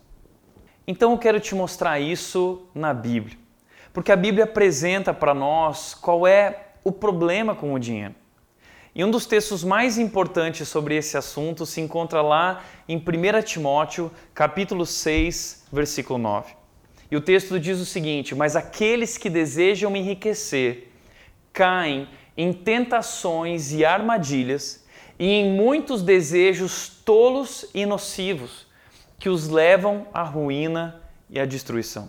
Então 0.86 1.12
eu 1.12 1.18
quero 1.18 1.40
te 1.40 1.54
mostrar 1.54 2.00
isso 2.00 2.66
na 2.74 2.94
Bíblia, 2.94 3.36
porque 3.92 4.12
a 4.12 4.16
Bíblia 4.16 4.44
apresenta 4.44 5.12
para 5.12 5.34
nós 5.34 5.94
qual 5.94 6.26
é 6.26 6.68
o 6.82 6.92
problema 6.92 7.54
com 7.54 7.74
o 7.74 7.78
dinheiro. 7.78 8.14
E 8.94 9.04
um 9.04 9.10
dos 9.10 9.26
textos 9.26 9.62
mais 9.62 9.98
importantes 9.98 10.66
sobre 10.66 10.96
esse 10.96 11.16
assunto 11.16 11.66
se 11.66 11.80
encontra 11.80 12.22
lá 12.22 12.64
em 12.88 12.96
1 12.96 13.42
Timóteo, 13.44 14.10
capítulo 14.34 14.84
6, 14.84 15.66
versículo 15.70 16.18
9. 16.18 16.54
E 17.10 17.16
o 17.16 17.20
texto 17.20 17.60
diz 17.60 17.78
o 17.78 17.86
seguinte: 17.86 18.34
Mas 18.34 18.56
aqueles 18.56 19.16
que 19.16 19.30
desejam 19.30 19.94
enriquecer 19.94 20.90
caem 21.52 22.08
em 22.36 22.52
tentações 22.52 23.72
e 23.72 23.84
armadilhas 23.84 24.84
e 25.18 25.26
em 25.26 25.50
muitos 25.50 26.02
desejos 26.02 26.88
tolos 27.04 27.66
e 27.74 27.84
nocivos 27.84 28.66
que 29.18 29.28
os 29.28 29.48
levam 29.48 30.06
à 30.14 30.22
ruína 30.22 31.02
e 31.28 31.40
à 31.40 31.44
destruição. 31.44 32.08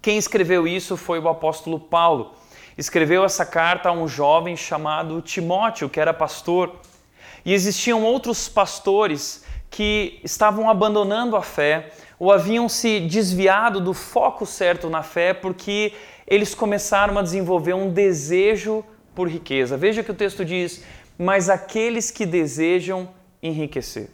Quem 0.00 0.16
escreveu 0.16 0.66
isso 0.66 0.96
foi 0.96 1.18
o 1.18 1.28
apóstolo 1.28 1.78
Paulo. 1.78 2.34
Escreveu 2.78 3.24
essa 3.24 3.44
carta 3.44 3.88
a 3.88 3.92
um 3.92 4.06
jovem 4.06 4.56
chamado 4.56 5.20
Timóteo, 5.20 5.88
que 5.88 6.00
era 6.00 6.14
pastor. 6.14 6.76
E 7.44 7.52
existiam 7.52 8.02
outros 8.02 8.48
pastores 8.48 9.44
que 9.68 10.20
estavam 10.24 10.70
abandonando 10.70 11.36
a 11.36 11.42
fé 11.42 11.92
ou 12.18 12.32
haviam 12.32 12.68
se 12.68 13.00
desviado 13.00 13.80
do 13.80 13.92
foco 13.92 14.46
certo 14.46 14.88
na 14.88 15.02
fé 15.02 15.34
porque 15.34 15.92
eles 16.26 16.54
começaram 16.54 17.18
a 17.18 17.22
desenvolver 17.22 17.74
um 17.74 17.90
desejo 17.90 18.84
por 19.14 19.28
riqueza. 19.28 19.76
Veja 19.76 20.02
que 20.02 20.10
o 20.10 20.14
texto 20.14 20.44
diz: 20.44 20.82
Mas 21.18 21.48
aqueles 21.48 22.10
que 22.10 22.26
desejam 22.26 23.08
enriquecer. 23.42 24.10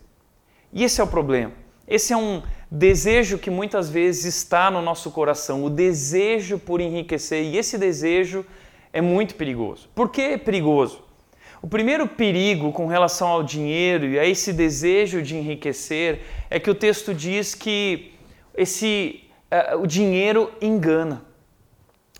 E 0.73 0.85
esse 0.85 1.01
é 1.01 1.05
o 1.05 1.07
problema. 1.07 1.53
Esse 1.87 2.13
é 2.13 2.17
um 2.17 2.43
desejo 2.71 3.39
que 3.39 3.51
muitas 3.51 3.91
vezes 3.91 4.37
está 4.37 4.71
no 4.71 4.81
nosso 4.81 5.11
coração, 5.11 5.65
o 5.65 5.71
desejo 5.71 6.59
por 6.59 6.81
enriquecer. 6.81 7.45
E 7.45 7.59
esse 7.59 7.77
desejo 7.77 8.47
é 8.93 9.01
muito 9.01 9.35
perigoso. 9.35 9.89
Por 9.95 10.11
que 10.11 10.23
é 10.23 10.39
perigoso? 10.39 11.03
O 11.61 11.69
primeiro 11.69 12.09
perigo 12.09 12.73
com 12.73 12.87
relação 12.87 13.29
ao 13.29 13.43
dinheiro 13.43 14.07
e 14.07 14.19
a 14.19 14.27
esse 14.27 14.53
desejo 14.53 15.23
de 15.23 15.37
enriquecer 15.37 16.21
é 16.51 16.59
que 16.59 16.71
o 16.71 16.75
texto 16.75 17.15
diz 17.15 17.55
que 17.55 18.15
esse, 18.57 19.23
uh, 19.51 19.79
o 19.81 19.87
dinheiro 19.87 20.51
engana. 20.61 21.25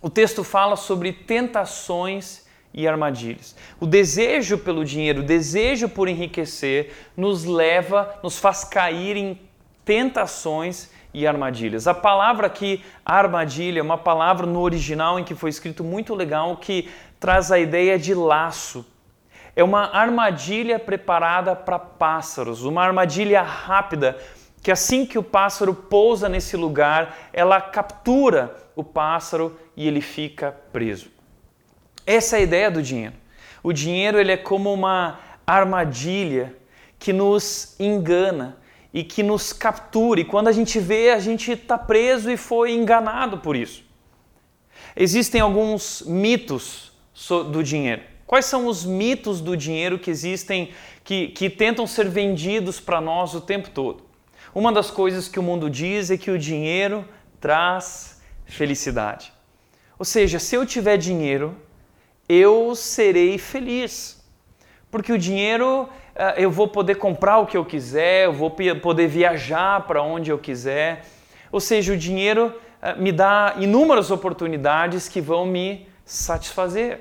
O 0.01 0.09
texto 0.09 0.45
fala 0.45 0.77
sobre 0.77 1.13
tentações 1.13 2.47
e 2.73 2.87
armadilhas. 2.89 3.55
O 3.81 3.87
desejo 3.87 4.59
pelo 4.59 4.85
dinheiro, 4.85 5.21
o 5.21 5.25
desejo 5.25 5.89
por 5.89 6.09
enriquecer, 6.09 6.93
nos 7.17 7.45
leva, 7.45 8.19
nos 8.23 8.39
faz 8.39 8.65
cair 8.65 9.17
em 9.17 9.41
tentações 9.85 10.91
e 11.13 11.27
armadilhas. 11.27 11.87
A 11.87 11.95
palavra 11.95 12.47
aqui, 12.47 12.83
armadilha, 13.05 13.81
é 13.81 13.83
uma 13.83 13.99
palavra 13.99 14.47
no 14.47 14.61
original 14.61 15.19
em 15.19 15.25
que 15.25 15.35
foi 15.35 15.51
escrito 15.51 15.85
muito 15.85 16.15
legal 16.15 16.57
que 16.57 16.89
traz 17.21 17.53
a 17.53 17.59
ideia 17.59 17.99
de 17.99 18.15
laço 18.15 18.87
é 19.55 19.63
uma 19.63 19.95
armadilha 19.95 20.79
preparada 20.79 21.55
para 21.55 21.79
pássaros, 21.79 22.65
uma 22.65 22.83
armadilha 22.83 23.43
rápida 23.43 24.17
que 24.63 24.71
assim 24.71 25.05
que 25.05 25.19
o 25.19 25.23
pássaro 25.23 25.75
pousa 25.75 26.29
nesse 26.29 26.57
lugar, 26.57 27.17
ela 27.33 27.61
captura 27.61 28.57
o 28.77 28.85
pássaro 28.85 29.59
e 29.77 29.89
ele 29.89 30.01
fica 30.01 30.57
preso. 30.73 31.11
Essa 32.07 32.37
é 32.37 32.41
a 32.41 32.43
ideia 32.43 32.71
do 32.71 32.83
dinheiro. 32.83 33.15
O 33.63 33.73
dinheiro 33.73 34.19
ele 34.19 34.33
é 34.33 34.37
como 34.37 34.73
uma 34.73 35.21
armadilha 35.47 36.55
que 36.99 37.13
nos 37.13 37.75
engana 37.79 38.57
e 38.93 39.03
que 39.03 39.23
nos 39.23 39.53
captura. 39.53 40.21
E 40.21 40.25
quando 40.25 40.49
a 40.49 40.53
gente 40.53 40.79
vê, 40.79 41.11
a 41.11 41.19
gente 41.19 41.53
está 41.53 41.79
preso 41.79 42.31
e 42.31 42.37
foi 42.37 42.73
enganado 42.73 43.39
por 43.39 43.57
isso. 43.57 43.85
Existem 44.95 45.41
alguns 45.41 46.03
mitos 46.03 46.93
do 47.51 47.63
dinheiro. 47.63 48.03
Quais 48.27 48.47
são 48.47 48.67
os 48.67 48.85
mitos 48.85 49.41
do 49.41 49.57
dinheiro 49.57 49.99
que 49.99 50.11
existem, 50.11 50.73
que, 51.05 51.29
que 51.29 51.51
tentam 51.51 51.87
ser 51.87 52.09
vendidos 52.09 52.81
para 52.81 53.01
nós 53.01 53.35
o 53.35 53.41
tempo 53.41 53.71
todo? 53.71 54.05
Uma 54.55 54.73
das 54.73 54.91
coisas 54.91 55.29
que 55.29 55.39
o 55.39 55.43
mundo 55.43 55.71
diz 55.71 56.11
é 56.11 56.17
que 56.17 56.31
o 56.31 56.39
dinheiro 56.39 57.07
traz 57.41 58.21
felicidade. 58.45 59.33
Ou 59.99 60.05
seja, 60.05 60.39
se 60.39 60.55
eu 60.55 60.67
tiver 60.67 60.97
dinheiro, 60.97 61.57
eu 62.33 62.75
serei 62.75 63.37
feliz. 63.37 64.23
Porque 64.91 65.13
o 65.13 65.19
dinheiro 65.19 65.89
eh, 66.15 66.45
eu 66.45 66.51
vou 66.51 66.69
poder 66.69 66.97
comprar 66.97 67.39
o 67.39 67.47
que 67.47 67.57
eu 67.57 67.65
quiser, 67.65 68.27
eu 68.27 68.33
vou 68.33 68.51
poder 68.51 69.07
viajar 69.07 69.87
para 69.87 70.03
onde 70.03 70.31
eu 70.31 70.39
quiser. 70.39 71.05
Ou 71.51 71.61
seja, 71.61 71.93
o 71.93 71.97
dinheiro 71.97 72.55
eh, 72.81 72.95
me 72.95 73.13
dá 73.13 73.55
inúmeras 73.59 74.11
oportunidades 74.11 75.09
que 75.09 75.21
vão 75.21 75.45
me 75.47 75.87
satisfazer. 76.05 77.01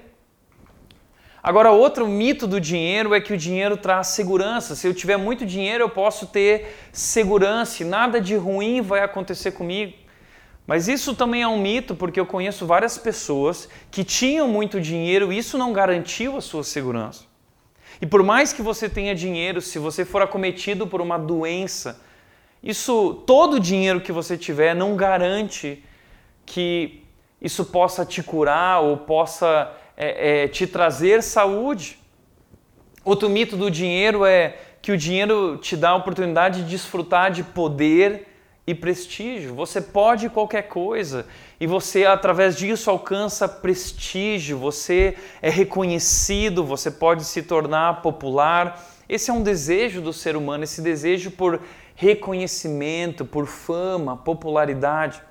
Agora, 1.43 1.71
outro 1.71 2.07
mito 2.07 2.45
do 2.45 2.61
dinheiro 2.61 3.15
é 3.15 3.19
que 3.19 3.33
o 3.33 3.37
dinheiro 3.37 3.75
traz 3.75 4.07
segurança. 4.07 4.75
Se 4.75 4.85
eu 4.85 4.93
tiver 4.93 5.17
muito 5.17 5.43
dinheiro, 5.45 5.83
eu 5.83 5.89
posso 5.89 6.27
ter 6.27 6.77
segurança 6.91 7.81
e 7.81 7.85
nada 7.85 8.21
de 8.21 8.35
ruim 8.35 8.79
vai 8.81 9.01
acontecer 9.01 9.51
comigo. 9.51 9.93
Mas 10.65 10.87
isso 10.87 11.15
também 11.15 11.41
é 11.41 11.47
um 11.47 11.59
mito, 11.59 11.95
porque 11.95 12.19
eu 12.19 12.25
conheço 12.25 12.65
várias 12.65 12.97
pessoas 12.97 13.67
que 13.89 14.03
tinham 14.03 14.47
muito 14.47 14.79
dinheiro 14.79 15.31
e 15.31 15.37
isso 15.37 15.57
não 15.57 15.73
garantiu 15.73 16.37
a 16.37 16.41
sua 16.41 16.63
segurança. 16.63 17.25
E 18.01 18.05
por 18.05 18.23
mais 18.23 18.53
que 18.53 18.61
você 18.61 18.87
tenha 18.87 19.13
dinheiro, 19.13 19.61
se 19.61 19.77
você 19.77 20.05
for 20.05 20.21
acometido 20.21 20.87
por 20.87 21.01
uma 21.01 21.17
doença, 21.17 21.99
isso, 22.63 23.23
todo 23.25 23.55
o 23.55 23.59
dinheiro 23.59 24.01
que 24.01 24.11
você 24.11 24.37
tiver 24.37 24.75
não 24.75 24.95
garante 24.95 25.83
que 26.45 27.03
isso 27.41 27.65
possa 27.65 28.05
te 28.05 28.21
curar 28.21 28.81
ou 28.81 28.97
possa 28.97 29.71
é, 29.97 30.43
é, 30.43 30.47
te 30.47 30.67
trazer 30.67 31.23
saúde. 31.23 31.99
Outro 33.03 33.29
mito 33.29 33.57
do 33.57 33.69
dinheiro 33.71 34.23
é 34.25 34.57
que 34.81 34.91
o 34.91 34.97
dinheiro 34.97 35.57
te 35.57 35.75
dá 35.75 35.89
a 35.89 35.95
oportunidade 35.95 36.63
de 36.63 36.69
desfrutar 36.69 37.31
de 37.31 37.43
poder 37.43 38.27
e 38.65 38.75
prestígio. 38.75 39.55
Você 39.55 39.81
pode 39.81 40.29
qualquer 40.29 40.63
coisa 40.63 41.25
e 41.59 41.67
você, 41.67 42.05
através 42.05 42.55
disso, 42.55 42.89
alcança 42.89 43.47
prestígio, 43.47 44.57
você 44.57 45.17
é 45.41 45.49
reconhecido, 45.49 46.63
você 46.63 46.91
pode 46.91 47.25
se 47.25 47.43
tornar 47.43 48.01
popular. 48.01 48.87
Esse 49.09 49.29
é 49.29 49.33
um 49.33 49.43
desejo 49.43 50.01
do 50.01 50.13
ser 50.13 50.35
humano, 50.35 50.63
esse 50.63 50.81
desejo 50.81 51.31
por 51.31 51.61
reconhecimento, 51.95 53.25
por 53.25 53.45
fama, 53.45 54.15
popularidade. 54.15 55.21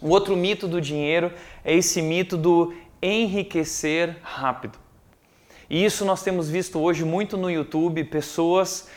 O 0.00 0.10
outro 0.10 0.36
mito 0.36 0.68
do 0.68 0.80
dinheiro 0.80 1.32
é 1.64 1.74
esse 1.74 2.02
mito 2.02 2.36
do 2.36 2.74
enriquecer 3.00 4.16
rápido. 4.22 4.78
E 5.68 5.84
isso 5.84 6.04
nós 6.04 6.22
temos 6.22 6.48
visto 6.48 6.78
hoje 6.78 7.04
muito 7.04 7.36
no 7.36 7.50
YouTube, 7.50 8.04
pessoas 8.04 8.88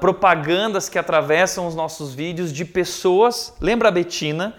propagandas 0.00 0.88
que 0.88 0.98
atravessam 0.98 1.66
os 1.66 1.74
nossos 1.74 2.14
vídeos 2.14 2.52
de 2.52 2.64
pessoas, 2.64 3.54
lembra 3.60 3.88
a 3.88 3.92
Betina? 3.92 4.54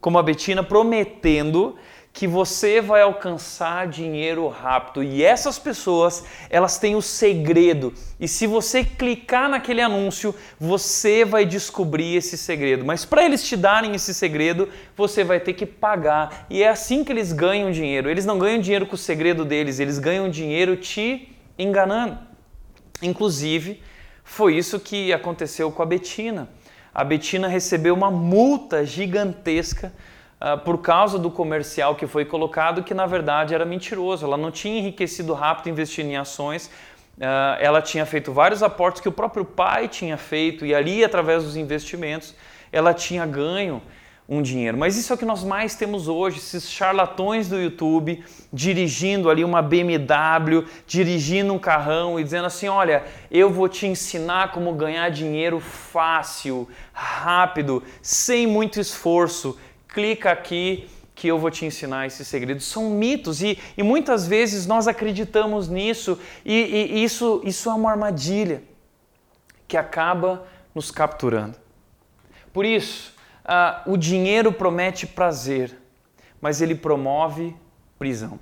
Como 0.00 0.18
a 0.18 0.22
Betina 0.22 0.62
prometendo 0.62 1.76
que 2.12 2.26
você 2.26 2.80
vai 2.80 3.00
alcançar 3.00 3.86
dinheiro 3.88 4.46
rápido. 4.46 5.02
E 5.02 5.24
essas 5.24 5.58
pessoas, 5.58 6.24
elas 6.50 6.76
têm 6.78 6.94
o 6.94 7.00
segredo. 7.00 7.94
E 8.20 8.28
se 8.28 8.46
você 8.46 8.84
clicar 8.84 9.48
naquele 9.48 9.80
anúncio, 9.80 10.34
você 10.60 11.24
vai 11.24 11.46
descobrir 11.46 12.16
esse 12.16 12.36
segredo. 12.36 12.84
Mas 12.84 13.04
para 13.06 13.24
eles 13.24 13.42
te 13.42 13.56
darem 13.56 13.94
esse 13.94 14.12
segredo, 14.12 14.68
você 14.94 15.24
vai 15.24 15.40
ter 15.40 15.54
que 15.54 15.64
pagar. 15.64 16.46
E 16.50 16.62
é 16.62 16.68
assim 16.68 17.02
que 17.02 17.10
eles 17.10 17.32
ganham 17.32 17.70
dinheiro. 17.70 18.10
Eles 18.10 18.26
não 18.26 18.38
ganham 18.38 18.60
dinheiro 18.60 18.86
com 18.86 18.94
o 18.94 18.98
segredo 18.98 19.44
deles, 19.44 19.80
eles 19.80 19.98
ganham 19.98 20.28
dinheiro 20.28 20.76
te 20.76 21.34
enganando. 21.58 22.18
Inclusive, 23.00 23.82
foi 24.24 24.56
isso 24.56 24.80
que 24.80 25.12
aconteceu 25.12 25.70
com 25.70 25.82
a 25.82 25.86
Betina. 25.86 26.48
A 26.94 27.04
Betina 27.04 27.48
recebeu 27.48 27.94
uma 27.94 28.10
multa 28.10 28.84
gigantesca 28.84 29.92
uh, 30.40 30.58
por 30.58 30.78
causa 30.78 31.18
do 31.18 31.30
comercial 31.30 31.94
que 31.94 32.06
foi 32.06 32.24
colocado, 32.24 32.82
que 32.82 32.94
na 32.94 33.06
verdade 33.06 33.54
era 33.54 33.64
mentiroso. 33.64 34.24
Ela 34.24 34.36
não 34.36 34.50
tinha 34.50 34.78
enriquecido 34.78 35.32
rápido 35.32 35.70
investindo 35.70 36.08
em 36.08 36.16
ações. 36.16 36.66
Uh, 37.18 37.56
ela 37.60 37.80
tinha 37.80 38.06
feito 38.06 38.32
vários 38.32 38.62
aportes 38.62 39.00
que 39.00 39.08
o 39.08 39.12
próprio 39.12 39.44
pai 39.44 39.88
tinha 39.88 40.16
feito, 40.16 40.64
e 40.64 40.74
ali, 40.74 41.04
através 41.04 41.44
dos 41.44 41.56
investimentos, 41.56 42.34
ela 42.70 42.94
tinha 42.94 43.24
ganho 43.26 43.82
um 44.28 44.40
dinheiro. 44.40 44.78
Mas 44.78 44.96
isso 44.96 45.12
é 45.12 45.16
o 45.16 45.18
que 45.18 45.24
nós 45.24 45.42
mais 45.44 45.74
temos 45.74 46.08
hoje, 46.08 46.38
esses 46.38 46.70
charlatões 46.70 47.48
do 47.48 47.60
YouTube 47.60 48.24
dirigindo 48.52 49.28
ali 49.28 49.44
uma 49.44 49.60
BMW, 49.60 50.66
dirigindo 50.86 51.52
um 51.52 51.58
carrão 51.58 52.18
e 52.18 52.24
dizendo 52.24 52.46
assim: 52.46 52.68
"Olha, 52.68 53.04
eu 53.30 53.50
vou 53.50 53.68
te 53.68 53.86
ensinar 53.86 54.52
como 54.52 54.72
ganhar 54.74 55.10
dinheiro 55.10 55.60
fácil, 55.60 56.68
rápido, 56.92 57.82
sem 58.00 58.46
muito 58.46 58.80
esforço. 58.80 59.58
Clica 59.88 60.30
aqui 60.30 60.88
que 61.14 61.28
eu 61.28 61.38
vou 61.38 61.50
te 61.50 61.64
ensinar 61.64 62.06
esses 62.06 62.26
segredos. 62.26 62.64
São 62.64 62.90
mitos 62.90 63.42
e, 63.42 63.58
e 63.76 63.82
muitas 63.82 64.26
vezes 64.26 64.66
nós 64.66 64.88
acreditamos 64.88 65.68
nisso 65.68 66.18
e, 66.44 66.54
e 66.94 67.04
isso, 67.04 67.40
isso 67.44 67.68
é 67.68 67.74
uma 67.74 67.90
armadilha 67.90 68.62
que 69.68 69.76
acaba 69.76 70.46
nos 70.74 70.90
capturando. 70.90 71.56
Por 72.52 72.64
isso, 72.64 73.14
ah, 73.44 73.82
o 73.86 73.96
dinheiro 73.96 74.52
promete 74.52 75.06
prazer, 75.06 75.76
mas 76.40 76.60
ele 76.60 76.74
promove 76.74 77.56
prisão. 77.98 78.38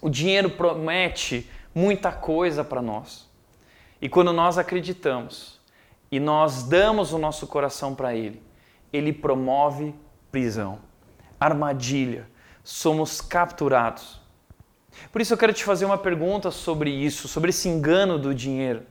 O 0.00 0.08
dinheiro 0.08 0.50
promete 0.50 1.48
muita 1.74 2.10
coisa 2.10 2.64
para 2.64 2.80
nós. 2.80 3.28
E 4.00 4.08
quando 4.08 4.32
nós 4.32 4.58
acreditamos 4.58 5.60
e 6.10 6.18
nós 6.18 6.62
damos 6.62 7.12
o 7.12 7.18
nosso 7.18 7.46
coração 7.46 7.94
para 7.94 8.14
ele, 8.14 8.42
ele 8.92 9.12
promove 9.12 9.94
prisão, 10.32 10.78
armadilha, 11.38 12.26
somos 12.64 13.20
capturados. 13.20 14.20
Por 15.12 15.20
isso 15.20 15.32
eu 15.32 15.38
quero 15.38 15.52
te 15.52 15.64
fazer 15.64 15.84
uma 15.84 15.98
pergunta 15.98 16.50
sobre 16.50 16.90
isso, 16.90 17.28
sobre 17.28 17.50
esse 17.50 17.68
engano 17.68 18.18
do 18.18 18.34
dinheiro 18.34 18.82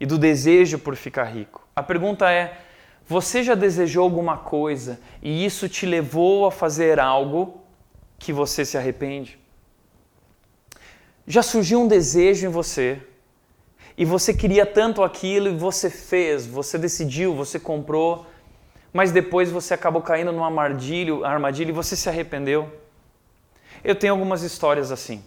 e 0.00 0.06
do 0.06 0.18
desejo 0.18 0.78
por 0.78 0.96
ficar 0.96 1.24
rico. 1.24 1.66
A 1.74 1.82
pergunta 1.82 2.30
é: 2.30 2.60
você 3.06 3.42
já 3.42 3.54
desejou 3.54 4.04
alguma 4.04 4.38
coisa 4.38 4.98
e 5.22 5.44
isso 5.44 5.68
te 5.68 5.84
levou 5.84 6.46
a 6.46 6.50
fazer 6.50 6.98
algo 6.98 7.60
que 8.18 8.32
você 8.32 8.64
se 8.64 8.78
arrepende? 8.78 9.38
Já 11.26 11.42
surgiu 11.42 11.80
um 11.80 11.88
desejo 11.88 12.46
em 12.46 12.50
você 12.50 13.00
e 13.96 14.04
você 14.04 14.32
queria 14.32 14.64
tanto 14.66 15.02
aquilo 15.02 15.48
e 15.48 15.56
você 15.56 15.90
fez, 15.90 16.46
você 16.46 16.78
decidiu, 16.78 17.34
você 17.34 17.58
comprou, 17.58 18.26
mas 18.92 19.12
depois 19.12 19.50
você 19.50 19.74
acabou 19.74 20.00
caindo 20.00 20.32
numa 20.32 20.46
armadilha, 20.46 21.26
armadilha 21.26 21.70
e 21.70 21.72
você 21.72 21.96
se 21.96 22.08
arrependeu? 22.08 22.72
Eu 23.82 23.94
tenho 23.94 24.14
algumas 24.14 24.42
histórias 24.42 24.90
assim. 24.90 25.22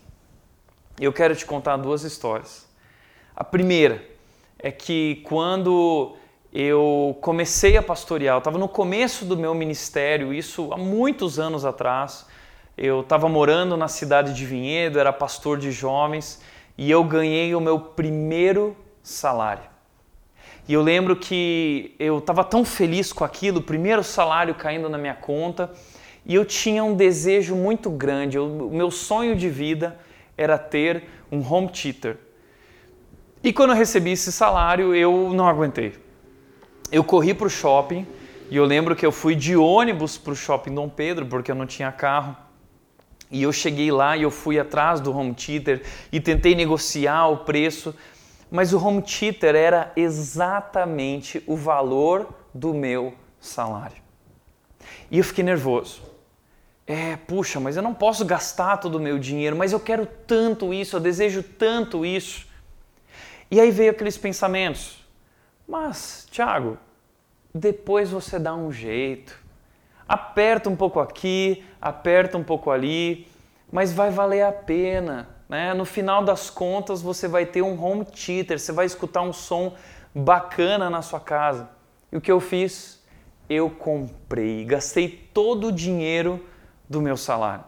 Eu 0.99 1.13
quero 1.13 1.35
te 1.35 1.45
contar 1.45 1.77
duas 1.77 2.03
histórias. 2.03 2.67
A 3.35 3.43
primeira 3.43 4.03
é 4.57 4.71
que 4.71 5.21
quando 5.23 6.17
eu 6.53 7.17
comecei 7.21 7.75
a 7.77 7.83
pastorear, 7.83 8.35
eu 8.35 8.39
estava 8.39 8.57
no 8.57 8.67
começo 8.67 9.25
do 9.25 9.35
meu 9.35 9.53
ministério, 9.53 10.33
isso 10.33 10.71
há 10.71 10.77
muitos 10.77 11.39
anos 11.39 11.65
atrás. 11.65 12.25
Eu 12.77 13.01
estava 13.01 13.27
morando 13.27 13.75
na 13.75 13.87
cidade 13.87 14.33
de 14.33 14.45
Vinhedo, 14.45 14.99
era 14.99 15.11
pastor 15.11 15.57
de 15.57 15.71
jovens 15.71 16.41
e 16.77 16.89
eu 16.89 17.03
ganhei 17.03 17.55
o 17.55 17.59
meu 17.59 17.79
primeiro 17.79 18.77
salário. 19.01 19.63
E 20.67 20.73
eu 20.73 20.81
lembro 20.81 21.15
que 21.15 21.95
eu 21.97 22.19
estava 22.19 22.43
tão 22.43 22.63
feliz 22.63 23.11
com 23.11 23.23
aquilo, 23.23 23.59
o 23.59 23.63
primeiro 23.63 24.03
salário 24.03 24.53
caindo 24.53 24.89
na 24.89 24.97
minha 24.97 25.15
conta, 25.15 25.71
e 26.25 26.35
eu 26.35 26.45
tinha 26.45 26.83
um 26.83 26.93
desejo 26.93 27.55
muito 27.55 27.89
grande. 27.89 28.37
o 28.37 28.69
meu 28.69 28.91
sonho 28.91 29.35
de 29.35 29.49
vida 29.49 29.97
era 30.37 30.57
ter 30.57 31.03
um 31.31 31.39
home 31.39 31.69
theater. 31.69 32.17
E 33.41 33.53
quando 33.53 33.71
eu 33.71 33.77
recebi 33.77 34.11
esse 34.11 34.31
salário, 34.31 34.93
eu 34.93 35.31
não 35.33 35.47
aguentei 35.47 36.06
eu 36.91 37.03
corri 37.03 37.33
para 37.33 37.47
o 37.47 37.49
shopping 37.49 38.05
e 38.49 38.55
eu 38.55 38.65
lembro 38.65 38.95
que 38.95 39.05
eu 39.05 39.11
fui 39.11 39.35
de 39.35 39.55
ônibus 39.55 40.17
para 40.17 40.31
o 40.31 40.35
shopping 40.35 40.73
Dom 40.73 40.87
Pedro 40.89 41.25
porque 41.25 41.51
eu 41.51 41.55
não 41.55 41.65
tinha 41.65 41.91
carro. 41.91 42.35
E 43.29 43.43
eu 43.43 43.51
cheguei 43.51 43.91
lá 43.91 44.15
e 44.15 44.23
eu 44.23 44.31
fui 44.31 44.57
atrás 44.57 45.01
do 45.01 45.15
home 45.15 45.33
theater 45.33 45.81
e 46.11 46.19
tentei 46.19 46.55
negociar 46.55 47.27
o 47.27 47.39
preço, 47.39 47.93
mas 48.49 48.71
o 48.71 48.83
home 48.83 49.01
theater 49.01 49.53
era 49.53 49.91
exatamente 49.97 51.43
o 51.45 51.57
valor 51.57 52.29
do 52.53 52.73
meu 52.73 53.13
salário. 53.39 53.97
E 55.11 55.17
eu 55.17 55.23
fiquei 55.23 55.43
nervoso. 55.43 56.01
É, 56.85 57.17
puxa, 57.17 57.59
mas 57.59 57.75
eu 57.75 57.83
não 57.83 57.93
posso 57.93 58.23
gastar 58.23 58.77
todo 58.77 58.95
o 58.95 58.99
meu 58.99 59.19
dinheiro, 59.19 59.57
mas 59.57 59.73
eu 59.73 59.79
quero 59.79 60.05
tanto 60.05 60.73
isso, 60.73 60.95
eu 60.95 61.01
desejo 61.01 61.43
tanto 61.43 62.05
isso. 62.05 62.47
E 63.51 63.59
aí 63.59 63.71
veio 63.71 63.91
aqueles 63.91 64.17
pensamentos. 64.17 65.05
Mas, 65.67 66.27
Tiago, 66.31 66.77
depois 67.53 68.09
você 68.09 68.39
dá 68.39 68.55
um 68.55 68.71
jeito. 68.71 69.37
Aperta 70.07 70.69
um 70.69 70.75
pouco 70.75 70.99
aqui, 70.99 71.65
aperta 71.81 72.37
um 72.37 72.43
pouco 72.43 72.71
ali, 72.71 73.27
mas 73.71 73.91
vai 73.91 74.09
valer 74.09 74.43
a 74.43 74.51
pena. 74.51 75.27
Né? 75.49 75.73
No 75.73 75.83
final 75.83 76.23
das 76.23 76.49
contas, 76.49 77.01
você 77.01 77.27
vai 77.27 77.45
ter 77.45 77.61
um 77.61 77.83
home 77.83 78.05
theater, 78.05 78.59
você 78.59 78.71
vai 78.71 78.85
escutar 78.85 79.21
um 79.21 79.33
som 79.33 79.75
bacana 80.15 80.89
na 80.89 81.01
sua 81.01 81.19
casa. 81.19 81.69
E 82.11 82.15
o 82.15 82.21
que 82.21 82.31
eu 82.31 82.39
fiz? 82.39 83.03
Eu 83.49 83.69
comprei, 83.69 84.63
gastei 84.63 85.09
todo 85.33 85.67
o 85.67 85.71
dinheiro 85.71 86.45
do 86.89 87.01
meu 87.01 87.17
salário. 87.17 87.63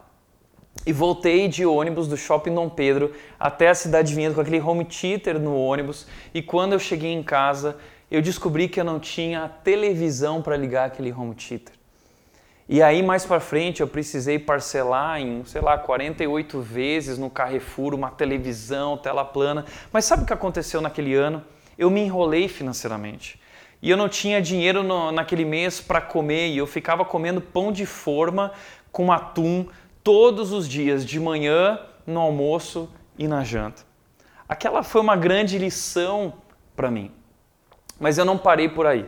E 0.90 0.92
voltei 0.92 1.48
de 1.48 1.68
ônibus 1.68 2.08
do 2.08 2.18
Shopping 2.18 2.56
Dom 2.56 2.68
Pedro 2.68 3.14
até 3.40 3.70
a 3.70 3.76
cidade 3.76 4.16
vindo 4.16 4.34
com 4.34 4.42
aquele 4.42 4.60
home 4.60 4.84
theater 4.84 5.40
no 5.40 5.56
ônibus. 5.56 6.08
E 6.34 6.42
quando 6.42 6.74
eu 6.74 6.80
cheguei 6.80 7.14
em 7.14 7.22
casa, 7.22 7.78
eu 8.10 8.24
descobri 8.24 8.68
que 8.68 8.80
eu 8.80 8.84
não 8.84 9.00
tinha 9.00 9.48
televisão 9.64 10.42
para 10.42 10.58
ligar 10.58 10.88
aquele 10.88 11.14
home 11.14 11.36
theater. 11.36 11.76
E 12.68 12.82
aí 12.82 13.04
mais 13.04 13.24
para 13.24 13.40
frente 13.40 13.82
eu 13.82 13.88
precisei 13.88 14.40
parcelar 14.40 15.22
em, 15.22 15.46
sei 15.46 15.62
lá, 15.62 15.78
48 15.78 16.60
vezes 16.60 17.20
no 17.20 17.30
Carrefour 17.30 17.94
uma 17.94 18.10
televisão, 18.10 18.98
tela 18.98 19.24
plana. 19.24 19.66
Mas 19.94 20.06
sabe 20.06 20.24
o 20.24 20.26
que 20.26 20.34
aconteceu 20.34 20.82
naquele 20.82 21.14
ano? 21.14 21.44
Eu 21.78 21.92
me 21.92 22.02
enrolei 22.02 22.48
financeiramente. 22.48 23.40
E 23.80 23.92
eu 23.92 23.96
não 23.96 24.10
tinha 24.10 24.42
dinheiro 24.42 24.82
no, 24.82 25.12
naquele 25.12 25.46
mês 25.46 25.80
para 25.80 26.02
comer 26.02 26.48
e 26.48 26.58
eu 26.58 26.66
ficava 26.66 27.06
comendo 27.06 27.40
pão 27.40 27.72
de 27.72 27.86
forma 27.86 28.52
com 28.92 29.12
atum 29.12 29.68
todos 30.04 30.52
os 30.52 30.68
dias, 30.68 31.06
de 31.06 31.20
manhã, 31.20 31.80
no 32.06 32.20
almoço 32.20 32.90
e 33.18 33.28
na 33.28 33.44
janta. 33.44 33.84
Aquela 34.48 34.82
foi 34.84 35.02
uma 35.02 35.16
grande 35.16 35.58
lição 35.58 36.34
para 36.76 36.90
mim. 36.90 37.12
Mas 38.00 38.18
eu 38.18 38.26
não 38.26 38.38
parei 38.38 38.70
por 38.70 38.88
aí. 38.88 39.08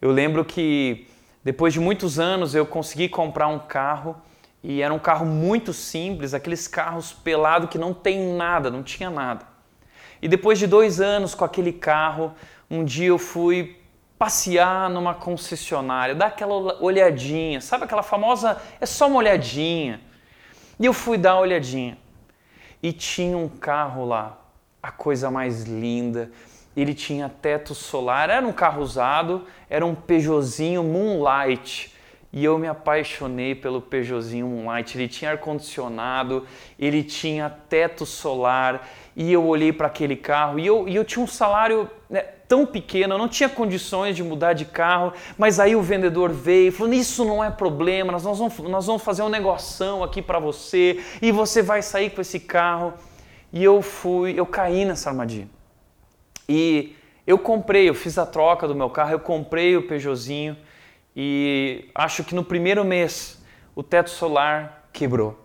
Eu 0.00 0.12
lembro 0.12 0.44
que 0.44 1.08
depois 1.42 1.72
de 1.72 1.80
muitos 1.80 2.18
anos 2.18 2.54
eu 2.54 2.66
consegui 2.66 3.08
comprar 3.08 3.48
um 3.48 3.58
carro 3.58 4.16
e 4.62 4.82
era 4.82 4.92
um 4.92 4.98
carro 4.98 5.24
muito 5.24 5.72
simples, 5.72 6.34
aqueles 6.34 6.68
carros 6.68 7.12
pelado 7.12 7.68
que 7.68 7.78
não 7.78 7.94
tem 7.94 8.34
nada, 8.34 8.70
não 8.70 8.82
tinha 8.82 9.08
nada. 9.08 9.46
E 10.20 10.28
depois 10.28 10.58
de 10.58 10.66
dois 10.66 11.00
anos 11.00 11.34
com 11.34 11.44
aquele 11.44 11.72
carro, 11.72 12.34
um 12.70 12.84
dia 12.84 13.08
eu 13.08 13.18
fui 13.18 13.76
passear 14.18 14.90
numa 14.90 15.14
concessionária, 15.14 16.14
dar 16.14 16.26
aquela 16.26 16.82
olhadinha, 16.82 17.60
sabe 17.60 17.84
aquela 17.84 18.02
famosa, 18.02 18.60
é 18.80 18.86
só 18.86 19.06
uma 19.06 19.18
olhadinha. 19.18 20.00
E 20.78 20.86
eu 20.86 20.92
fui 20.92 21.18
dar 21.18 21.34
uma 21.34 21.42
olhadinha. 21.42 21.98
E 22.82 22.92
tinha 22.92 23.36
um 23.36 23.48
carro 23.48 24.04
lá, 24.04 24.38
a 24.82 24.92
coisa 24.92 25.30
mais 25.30 25.64
linda. 25.64 26.30
Ele 26.76 26.94
tinha 26.94 27.28
teto 27.28 27.74
solar, 27.74 28.30
era 28.30 28.46
um 28.46 28.52
carro 28.52 28.80
usado, 28.80 29.44
era 29.68 29.84
um 29.84 29.94
Peugeotzinho 29.94 30.84
Moonlight. 30.84 31.92
E 32.32 32.44
eu 32.44 32.58
me 32.58 32.68
apaixonei 32.68 33.54
pelo 33.54 33.82
Peugeotzinho 33.82 34.46
Moonlight. 34.46 34.96
Ele 34.96 35.08
tinha 35.08 35.32
ar-condicionado, 35.32 36.46
ele 36.78 37.02
tinha 37.02 37.50
teto 37.50 38.06
solar. 38.06 38.88
E 39.16 39.32
eu 39.32 39.44
olhei 39.44 39.72
para 39.72 39.88
aquele 39.88 40.14
carro 40.14 40.60
e 40.60 40.66
eu, 40.66 40.88
e 40.88 40.94
eu 40.94 41.04
tinha 41.04 41.24
um 41.24 41.26
salário 41.26 41.90
né, 42.08 42.24
tão 42.48 42.64
pequeno, 42.64 43.14
eu 43.14 43.18
não 43.18 43.28
tinha 43.28 43.48
condições 43.48 44.16
de 44.16 44.24
mudar 44.24 44.54
de 44.54 44.64
carro. 44.64 45.12
Mas 45.36 45.60
aí 45.60 45.76
o 45.76 45.82
vendedor 45.82 46.32
veio 46.32 46.72
falou: 46.72 46.92
Isso 46.92 47.24
não 47.24 47.44
é 47.44 47.50
problema, 47.50 48.10
nós 48.10 48.24
vamos, 48.24 48.58
nós 48.60 48.86
vamos 48.86 49.02
fazer 49.02 49.22
um 49.22 49.28
negoção 49.28 50.02
aqui 50.02 50.22
para 50.22 50.38
você 50.38 51.00
e 51.20 51.30
você 51.30 51.62
vai 51.62 51.82
sair 51.82 52.10
com 52.10 52.20
esse 52.20 52.40
carro. 52.40 52.94
E 53.52 53.62
eu 53.62 53.80
fui, 53.82 54.34
eu 54.36 54.46
caí 54.46 54.84
nessa 54.84 55.10
armadilha. 55.10 55.48
E 56.48 56.96
eu 57.26 57.38
comprei, 57.38 57.88
eu 57.88 57.94
fiz 57.94 58.16
a 58.18 58.24
troca 58.24 58.66
do 58.66 58.74
meu 58.74 58.88
carro, 58.88 59.12
eu 59.12 59.20
comprei 59.20 59.76
o 59.76 59.86
Peugeotzinho 59.86 60.56
e 61.14 61.90
acho 61.94 62.24
que 62.24 62.34
no 62.34 62.42
primeiro 62.42 62.84
mês 62.84 63.42
o 63.74 63.82
teto 63.82 64.08
solar 64.08 64.88
quebrou. 64.92 65.38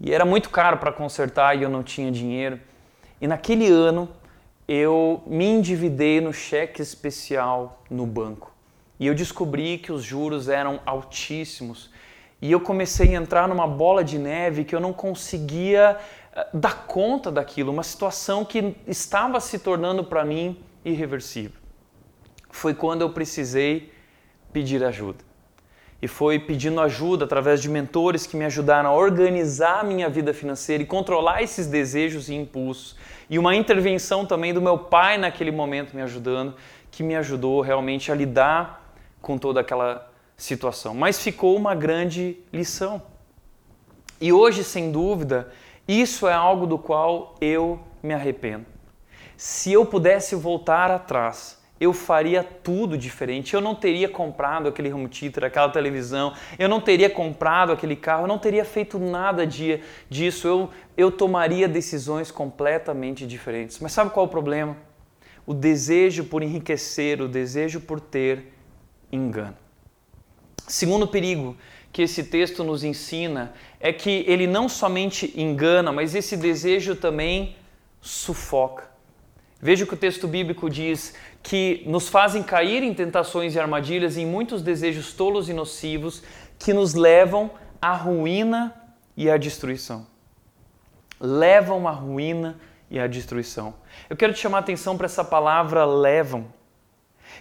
E 0.00 0.12
era 0.12 0.24
muito 0.24 0.50
caro 0.50 0.78
para 0.78 0.90
consertar 0.90 1.56
e 1.56 1.62
eu 1.62 1.68
não 1.68 1.82
tinha 1.82 2.10
dinheiro. 2.10 2.58
E 3.20 3.26
naquele 3.26 3.68
ano 3.68 4.08
eu 4.74 5.22
me 5.26 5.44
endividei 5.44 6.18
no 6.18 6.32
cheque 6.32 6.80
especial 6.80 7.82
no 7.90 8.06
banco. 8.06 8.50
E 8.98 9.06
eu 9.06 9.14
descobri 9.14 9.76
que 9.76 9.92
os 9.92 10.02
juros 10.02 10.48
eram 10.48 10.80
altíssimos. 10.86 11.90
E 12.40 12.50
eu 12.50 12.58
comecei 12.58 13.14
a 13.14 13.20
entrar 13.20 13.46
numa 13.46 13.66
bola 13.66 14.02
de 14.02 14.18
neve 14.18 14.64
que 14.64 14.74
eu 14.74 14.80
não 14.80 14.94
conseguia 14.94 15.98
eh, 16.34 16.46
dar 16.54 16.86
conta 16.86 17.30
daquilo, 17.30 17.70
uma 17.70 17.82
situação 17.82 18.46
que 18.46 18.74
estava 18.86 19.40
se 19.40 19.58
tornando 19.58 20.04
para 20.04 20.24
mim 20.24 20.58
irreversível. 20.82 21.60
Foi 22.50 22.72
quando 22.72 23.02
eu 23.02 23.10
precisei 23.10 23.92
pedir 24.54 24.82
ajuda. 24.82 25.31
E 26.02 26.08
foi 26.08 26.36
pedindo 26.36 26.80
ajuda 26.80 27.24
através 27.24 27.62
de 27.62 27.68
mentores 27.68 28.26
que 28.26 28.36
me 28.36 28.44
ajudaram 28.44 28.90
a 28.90 28.92
organizar 28.92 29.80
a 29.80 29.84
minha 29.84 30.08
vida 30.08 30.34
financeira 30.34 30.82
e 30.82 30.86
controlar 30.86 31.42
esses 31.42 31.68
desejos 31.68 32.28
e 32.28 32.34
impulsos. 32.34 32.96
E 33.30 33.38
uma 33.38 33.54
intervenção 33.54 34.26
também 34.26 34.52
do 34.52 34.60
meu 34.60 34.76
pai 34.76 35.16
naquele 35.16 35.52
momento 35.52 35.94
me 35.94 36.02
ajudando, 36.02 36.54
que 36.90 37.04
me 37.04 37.14
ajudou 37.14 37.60
realmente 37.60 38.10
a 38.10 38.16
lidar 38.16 38.92
com 39.20 39.38
toda 39.38 39.60
aquela 39.60 40.10
situação. 40.36 40.92
Mas 40.92 41.22
ficou 41.22 41.56
uma 41.56 41.72
grande 41.72 42.36
lição. 42.52 43.00
E 44.20 44.32
hoje, 44.32 44.64
sem 44.64 44.90
dúvida, 44.90 45.52
isso 45.86 46.26
é 46.26 46.32
algo 46.32 46.66
do 46.66 46.78
qual 46.78 47.36
eu 47.40 47.80
me 48.02 48.12
arrependo. 48.12 48.66
Se 49.36 49.72
eu 49.72 49.86
pudesse 49.86 50.34
voltar 50.34 50.90
atrás, 50.90 51.61
eu 51.82 51.92
faria 51.92 52.44
tudo 52.44 52.96
diferente. 52.96 53.54
Eu 53.54 53.60
não 53.60 53.74
teria 53.74 54.08
comprado 54.08 54.68
aquele 54.68 54.92
home 54.92 55.08
theater, 55.08 55.44
aquela 55.44 55.68
televisão, 55.68 56.32
eu 56.56 56.68
não 56.68 56.80
teria 56.80 57.10
comprado 57.10 57.72
aquele 57.72 57.96
carro, 57.96 58.22
eu 58.22 58.28
não 58.28 58.38
teria 58.38 58.64
feito 58.64 59.00
nada 59.00 59.44
de, 59.44 59.80
disso. 60.08 60.46
Eu, 60.46 60.70
eu 60.96 61.10
tomaria 61.10 61.66
decisões 61.66 62.30
completamente 62.30 63.26
diferentes. 63.26 63.80
Mas 63.80 63.90
sabe 63.90 64.10
qual 64.10 64.26
é 64.26 64.28
o 64.28 64.30
problema? 64.30 64.76
O 65.44 65.52
desejo 65.52 66.24
por 66.24 66.40
enriquecer, 66.40 67.20
o 67.20 67.26
desejo 67.26 67.80
por 67.80 67.98
ter 67.98 68.54
engano. 69.10 69.56
Segundo 70.68 71.08
perigo 71.08 71.56
que 71.92 72.02
esse 72.02 72.22
texto 72.22 72.62
nos 72.62 72.84
ensina 72.84 73.52
é 73.80 73.92
que 73.92 74.24
ele 74.28 74.46
não 74.46 74.68
somente 74.68 75.34
engana, 75.36 75.90
mas 75.90 76.14
esse 76.14 76.36
desejo 76.36 76.94
também 76.94 77.56
sufoca. 78.00 78.91
Veja 79.64 79.86
que 79.86 79.94
o 79.94 79.96
texto 79.96 80.26
bíblico 80.26 80.68
diz: 80.68 81.14
que 81.40 81.84
nos 81.86 82.08
fazem 82.08 82.42
cair 82.42 82.82
em 82.82 82.92
tentações 82.92 83.54
e 83.54 83.60
armadilhas 83.60 84.16
em 84.16 84.26
muitos 84.26 84.60
desejos 84.60 85.12
tolos 85.12 85.48
e 85.48 85.52
nocivos 85.52 86.20
que 86.58 86.72
nos 86.72 86.94
levam 86.94 87.48
à 87.80 87.92
ruína 87.92 88.74
e 89.16 89.30
à 89.30 89.36
destruição. 89.36 90.04
Levam 91.20 91.86
à 91.86 91.92
ruína 91.92 92.58
e 92.90 92.98
à 92.98 93.06
destruição. 93.06 93.74
Eu 94.10 94.16
quero 94.16 94.32
te 94.32 94.40
chamar 94.40 94.58
a 94.58 94.60
atenção 94.60 94.96
para 94.96 95.06
essa 95.06 95.22
palavra 95.22 95.84
levam. 95.84 96.46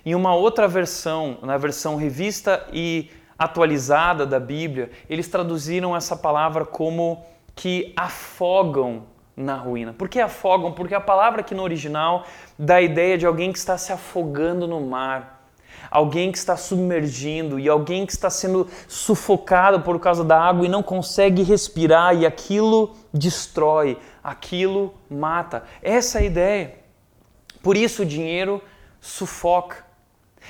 Em 0.06 0.14
uma 0.14 0.36
outra 0.36 0.68
versão, 0.68 1.40
na 1.42 1.58
versão 1.58 1.96
revista 1.96 2.68
e 2.72 3.10
atualizada 3.38 4.28
da 4.28 4.40
Bíblia, 4.40 4.92
eles 5.10 5.28
traduziram 5.28 5.96
essa 5.96 6.16
palavra 6.16 6.66
como 6.66 7.26
que 7.56 7.92
afogam 7.96 9.08
na 9.36 9.56
ruína. 9.56 9.94
Por 9.94 10.10
que 10.10 10.20
afogam? 10.20 10.72
Porque 10.72 10.94
a 10.94 11.02
palavra 11.02 11.41
aqui 11.41 11.56
no 11.56 11.63
original 11.63 12.26
dá 12.58 12.76
a 12.76 12.82
ideia 12.82 13.17
de 13.17 13.26
alguém 13.26 13.52
que 13.52 13.58
está 13.58 13.78
se 13.78 13.91
afogando 13.91 14.67
no 14.67 14.82
mar, 14.82 15.46
alguém 15.89 16.32
que 16.32 16.38
está 16.38 16.56
submergindo 16.58 17.60
e 17.60 17.67
alguém 17.67 18.06
que 18.06 18.12
está 18.12 18.30
sendo 18.30 18.67
sufocado 18.88 19.82
por 19.82 20.00
causa 20.00 20.24
da 20.24 20.39
água 20.39 20.65
e 20.65 20.70
não 20.70 20.84
consegue 20.84 21.44
respirar 21.44 22.15
e 22.15 22.26
aquilo 22.26 22.96
destrói, 23.13 23.98
aquilo 24.24 24.94
mata. 25.10 25.63
Essa 25.82 26.20
é 26.20 26.22
a 26.22 26.26
ideia. 26.26 26.76
Por 27.63 27.78
isso 27.78 28.04
o 28.04 28.06
dinheiro 28.06 28.62
sufoca. 29.00 29.86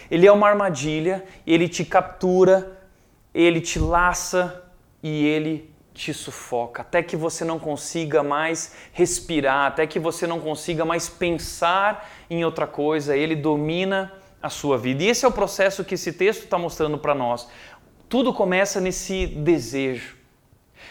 Ele 0.10 0.26
é 0.26 0.32
uma 0.32 0.48
armadilha, 0.48 1.24
ele 1.46 1.68
te 1.68 1.86
captura, 1.86 2.80
ele 3.34 3.62
te 3.62 3.80
laça 3.80 4.64
e 5.04 5.26
ele 5.26 5.71
te 5.94 6.14
sufoca, 6.14 6.82
até 6.82 7.04
que 7.04 7.16
você 7.16 7.44
não 7.44 7.60
consiga 7.60 8.24
mais 8.24 8.76
respirar, 8.94 9.68
até 9.68 9.86
que 9.86 10.00
você 10.00 10.26
não 10.26 10.40
consiga 10.40 10.86
mais 10.86 11.10
pensar 11.10 12.10
em 12.30 12.46
outra 12.46 12.66
coisa, 12.66 13.16
ele 13.16 13.36
domina 13.36 14.14
a 14.42 14.50
sua 14.50 14.78
vida. 14.78 15.04
E 15.04 15.08
esse 15.08 15.26
é 15.26 15.28
o 15.28 15.32
processo 15.32 15.84
que 15.84 15.96
esse 15.96 16.14
texto 16.14 16.44
está 16.44 16.58
mostrando 16.58 16.98
para 16.98 17.14
nós. 17.14 17.48
Tudo 18.10 18.34
começa 18.34 18.80
nesse 18.80 19.28
desejo. 19.28 20.18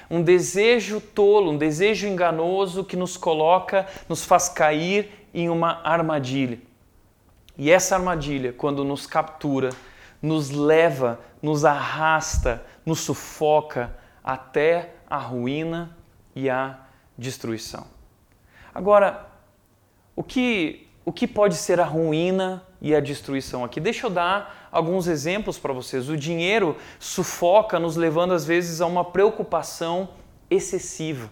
Um 0.09 0.23
desejo 0.23 1.01
tolo, 1.01 1.53
um 1.53 1.57
desejo 1.57 2.07
enganoso 2.07 2.85
que 2.85 2.97
nos 2.97 3.17
coloca, 3.17 3.87
nos 4.09 4.25
faz 4.25 4.49
cair 4.49 5.29
em 5.33 5.49
uma 5.49 5.81
armadilha. 5.83 6.59
E 7.57 7.71
essa 7.71 7.97
armadilha, 7.97 8.53
quando 8.53 8.85
nos 8.85 9.07
captura, 9.07 9.71
nos 10.23 10.51
leva, 10.51 11.21
nos 11.43 11.65
arrasta, 11.65 12.65
nos 12.85 13.01
sufoca, 13.01 13.95
até 14.33 14.95
a 15.09 15.17
ruína 15.17 15.97
e 16.37 16.49
a 16.49 16.79
destruição. 17.19 17.85
Agora, 18.73 19.27
o 20.15 20.23
que, 20.23 20.87
o 21.05 21.13
que 21.13 21.27
pode 21.27 21.57
ser 21.57 21.81
a 21.81 21.85
ruína 21.85 22.63
e 22.81 22.95
a 22.95 23.01
destruição 23.01 23.65
aqui? 23.65 23.81
Deixa 23.81 24.07
eu 24.07 24.11
dar 24.11 24.69
alguns 24.71 25.09
exemplos 25.09 25.59
para 25.59 25.73
vocês. 25.73 26.09
O 26.09 26.17
dinheiro 26.17 26.77
sufoca, 27.01 27.81
nos 27.81 27.97
levando 27.97 28.33
às 28.33 28.45
vezes 28.45 28.81
a 28.81 28.87
uma 28.87 29.05
preocupação 29.05 30.11
excessiva. 30.49 31.29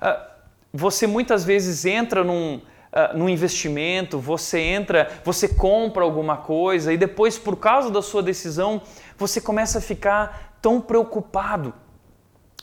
Ah, 0.00 0.30
você 0.72 1.06
muitas 1.06 1.44
vezes 1.44 1.84
entra 1.84 2.24
num, 2.24 2.60
Uh, 2.90 3.18
no 3.18 3.28
investimento, 3.28 4.18
você 4.18 4.60
entra, 4.60 5.20
você 5.22 5.46
compra 5.46 6.02
alguma 6.02 6.38
coisa 6.38 6.90
e 6.90 6.96
depois, 6.96 7.38
por 7.38 7.56
causa 7.56 7.90
da 7.90 8.00
sua 8.00 8.22
decisão, 8.22 8.80
você 9.18 9.42
começa 9.42 9.76
a 9.76 9.80
ficar 9.82 10.47
tão 10.60 10.80
preocupado, 10.80 11.72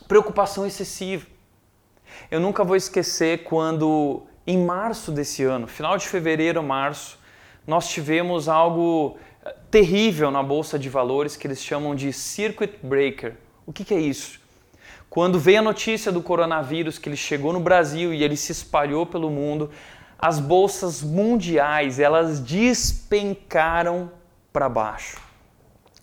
preocupação 0.07 0.65
excessiva. 0.65 1.25
Eu 2.29 2.39
nunca 2.39 2.63
vou 2.63 2.75
esquecer 2.75 3.43
quando, 3.43 4.23
em 4.45 4.57
março 4.57 5.11
desse 5.11 5.43
ano, 5.43 5.67
final 5.67 5.97
de 5.97 6.07
fevereiro, 6.07 6.61
março, 6.61 7.19
nós 7.65 7.89
tivemos 7.89 8.47
algo 8.47 9.17
eh, 9.43 9.55
terrível 9.71 10.29
na 10.29 10.43
bolsa 10.43 10.77
de 10.77 10.89
valores 10.89 11.35
que 11.35 11.47
eles 11.47 11.63
chamam 11.63 11.95
de 11.95 12.13
circuit 12.13 12.77
breaker. 12.83 13.33
O 13.65 13.73
que, 13.73 13.83
que 13.83 13.93
é 13.93 13.99
isso? 13.99 14.39
Quando 15.09 15.39
veio 15.39 15.59
a 15.59 15.61
notícia 15.61 16.11
do 16.11 16.21
coronavírus 16.21 16.97
que 16.97 17.09
ele 17.09 17.15
chegou 17.15 17.53
no 17.53 17.59
Brasil 17.59 18.13
e 18.13 18.23
ele 18.23 18.35
se 18.35 18.51
espalhou 18.51 19.05
pelo 19.05 19.29
mundo, 19.29 19.71
as 20.19 20.39
bolsas 20.39 21.01
mundiais 21.01 21.99
elas 21.99 22.39
despencaram 22.39 24.11
para 24.51 24.69
baixo. 24.69 25.24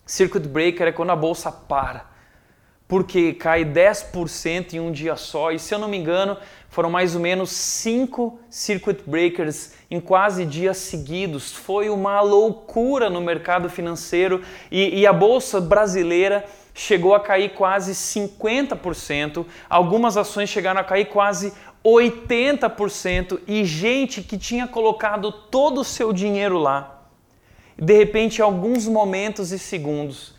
Circuit 0.05 0.47
breaker 0.47 0.87
é 0.87 0.91
quando 0.91 1.11
a 1.11 1.15
bolsa 1.15 1.49
para, 1.49 2.05
porque 2.87 3.33
cai 3.33 3.63
10% 3.63 4.73
em 4.73 4.79
um 4.79 4.91
dia 4.91 5.15
só. 5.15 5.51
E 5.51 5.57
se 5.57 5.73
eu 5.73 5.79
não 5.79 5.87
me 5.87 5.97
engano, 5.97 6.37
foram 6.67 6.89
mais 6.89 7.15
ou 7.15 7.21
menos 7.21 7.51
5 7.51 8.37
circuit 8.49 9.01
breakers 9.07 9.73
em 9.89 10.01
quase 10.01 10.45
dias 10.45 10.77
seguidos. 10.77 11.53
Foi 11.53 11.89
uma 11.89 12.19
loucura 12.19 13.09
no 13.09 13.21
mercado 13.21 13.69
financeiro 13.69 14.41
e, 14.69 14.99
e 14.99 15.07
a 15.07 15.13
bolsa 15.13 15.61
brasileira 15.61 16.43
chegou 16.73 17.15
a 17.15 17.19
cair 17.21 17.53
quase 17.53 17.93
50%. 17.93 19.45
Algumas 19.69 20.17
ações 20.17 20.49
chegaram 20.49 20.81
a 20.81 20.83
cair 20.83 21.05
quase 21.05 21.53
80% 21.85 23.39
e 23.47 23.63
gente 23.63 24.21
que 24.21 24.37
tinha 24.37 24.67
colocado 24.67 25.31
todo 25.31 25.79
o 25.79 25.85
seu 25.85 26.11
dinheiro 26.11 26.57
lá 26.57 27.02
de 27.83 27.97
repente, 27.97 28.39
em 28.39 28.41
alguns 28.41 28.87
momentos 28.87 29.51
e 29.51 29.59
segundos, 29.59 30.33